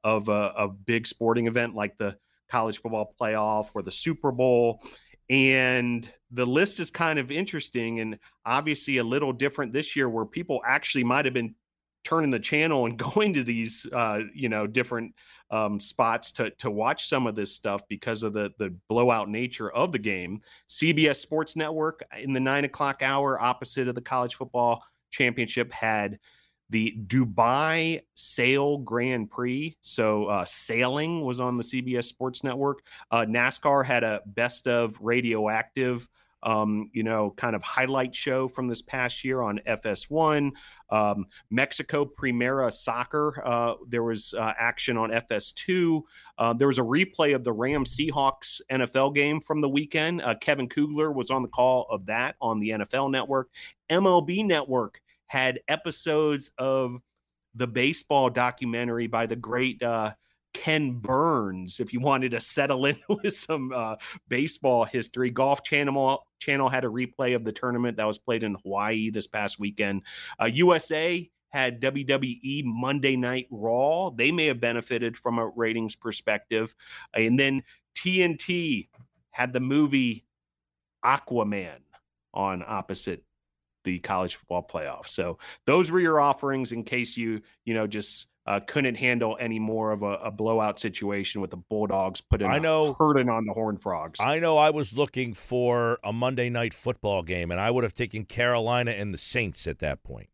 [0.04, 2.18] of a, a big sporting event like the
[2.50, 4.82] college football playoff or the Super Bowl.
[5.30, 10.26] And the list is kind of interesting and obviously a little different this year where
[10.26, 11.56] people actually might have been
[12.04, 15.14] turning the channel and going to these uh, you know different
[15.52, 19.72] um, spots to to watch some of this stuff because of the the blowout nature
[19.72, 20.42] of the game.
[20.70, 26.20] CBS Sports Network in the nine o'clock hour, opposite of the college football championship, had
[26.70, 29.76] the Dubai Sail Grand Prix.
[29.82, 32.80] So uh, sailing was on the CBS Sports Network.
[33.12, 36.08] Uh, NASCAR had a best of radioactive
[36.44, 40.52] um, you know, kind of highlight show from this past year on FS1.
[40.90, 46.02] Um, Mexico Primera Soccer, uh, there was uh, action on FS2.
[46.38, 50.22] Uh, there was a replay of the Rams Seahawks NFL game from the weekend.
[50.22, 53.50] Uh, Kevin Kugler was on the call of that on the NFL network.
[53.90, 57.00] MLB Network had episodes of
[57.56, 60.14] the baseball documentary by the great uh,
[60.54, 63.96] Ken Burns if you wanted to settle in with some uh,
[64.28, 65.30] baseball history.
[65.30, 69.28] Golf Channel channel had a replay of the tournament that was played in Hawaii this
[69.28, 70.02] past weekend.
[70.42, 74.10] Uh, USA had WWE Monday Night Raw.
[74.10, 76.76] They may have benefited from a ratings perspective.
[77.14, 77.64] And then
[77.96, 78.90] TNT
[79.32, 80.26] had the movie
[81.06, 81.80] Aquaman
[82.34, 83.24] on opposite
[83.88, 85.08] the college football playoff.
[85.08, 89.60] So those were your offerings in case you, you know, just uh, couldn't handle any
[89.60, 93.54] more of a, a, blowout situation with the Bulldogs putting I know hurting on the
[93.54, 94.20] Horned Frogs.
[94.20, 97.94] I know I was looking for a Monday night football game, and I would have
[97.94, 100.30] taken Carolina and the Saints at that point.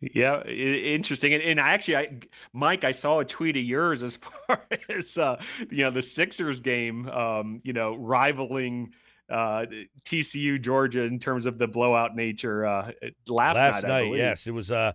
[0.00, 1.32] Yeah, interesting.
[1.32, 2.18] And, and actually, I,
[2.52, 4.16] Mike, I saw a tweet of yours as
[4.46, 7.08] far as uh, you know the Sixers game.
[7.08, 8.92] Um, you know, rivaling
[9.30, 9.66] uh,
[10.04, 12.92] TCU Georgia in terms of the blowout nature uh,
[13.28, 14.10] last, last night.
[14.10, 14.70] night yes, it was.
[14.70, 14.92] Uh,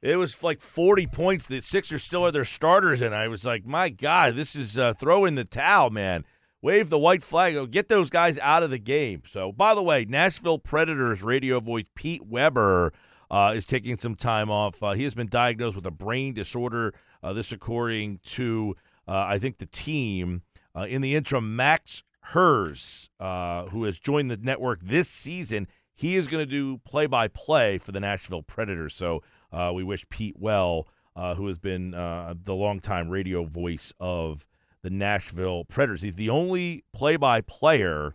[0.00, 1.46] it was like 40 points.
[1.46, 4.94] The Sixers still had their starters and I was like, my God, this is uh,
[4.94, 6.24] throw in the towel, man.
[6.60, 7.70] Wave the white flag.
[7.70, 9.22] Get those guys out of the game.
[9.28, 12.92] So, by the way, Nashville Predators radio voice Pete Weber
[13.30, 14.80] uh, is taking some time off.
[14.80, 16.94] Uh, he has been diagnosed with a brain disorder.
[17.20, 18.76] Uh, this, according to,
[19.08, 20.42] uh, I think, the team.
[20.74, 26.26] Uh, in the interim, Max Hers, who has joined the network this season, he is
[26.26, 28.94] going to do play by play for the Nashville Predators.
[28.94, 33.92] So uh, we wish Pete well, uh, who has been uh, the longtime radio voice
[34.00, 34.46] of
[34.82, 36.02] the Nashville Predators.
[36.02, 38.14] He's the only play by player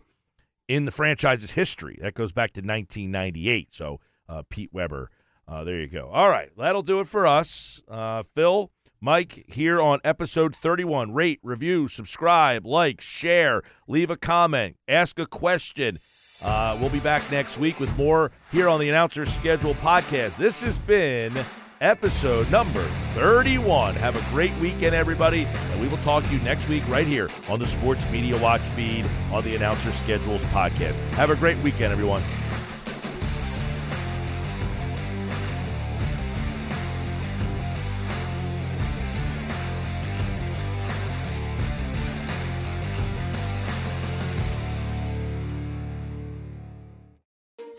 [0.66, 1.98] in the franchise's history.
[2.02, 3.74] That goes back to 1998.
[3.74, 5.10] So uh, Pete Weber.
[5.46, 6.10] Uh, there you go.
[6.12, 7.80] All right, that'll do it for us.
[7.88, 8.70] Uh, Phil,
[9.00, 11.12] Mike, here on episode 31.
[11.12, 16.00] Rate, review, subscribe, like, share, leave a comment, ask a question.
[16.42, 20.36] Uh, we'll be back next week with more here on the Announcer Schedule podcast.
[20.36, 21.32] This has been
[21.80, 22.82] episode number
[23.14, 23.94] 31.
[23.94, 27.30] Have a great weekend, everybody, and we will talk to you next week right here
[27.48, 30.96] on the Sports Media Watch feed on the Announcer Schedules podcast.
[31.14, 32.22] Have a great weekend, everyone.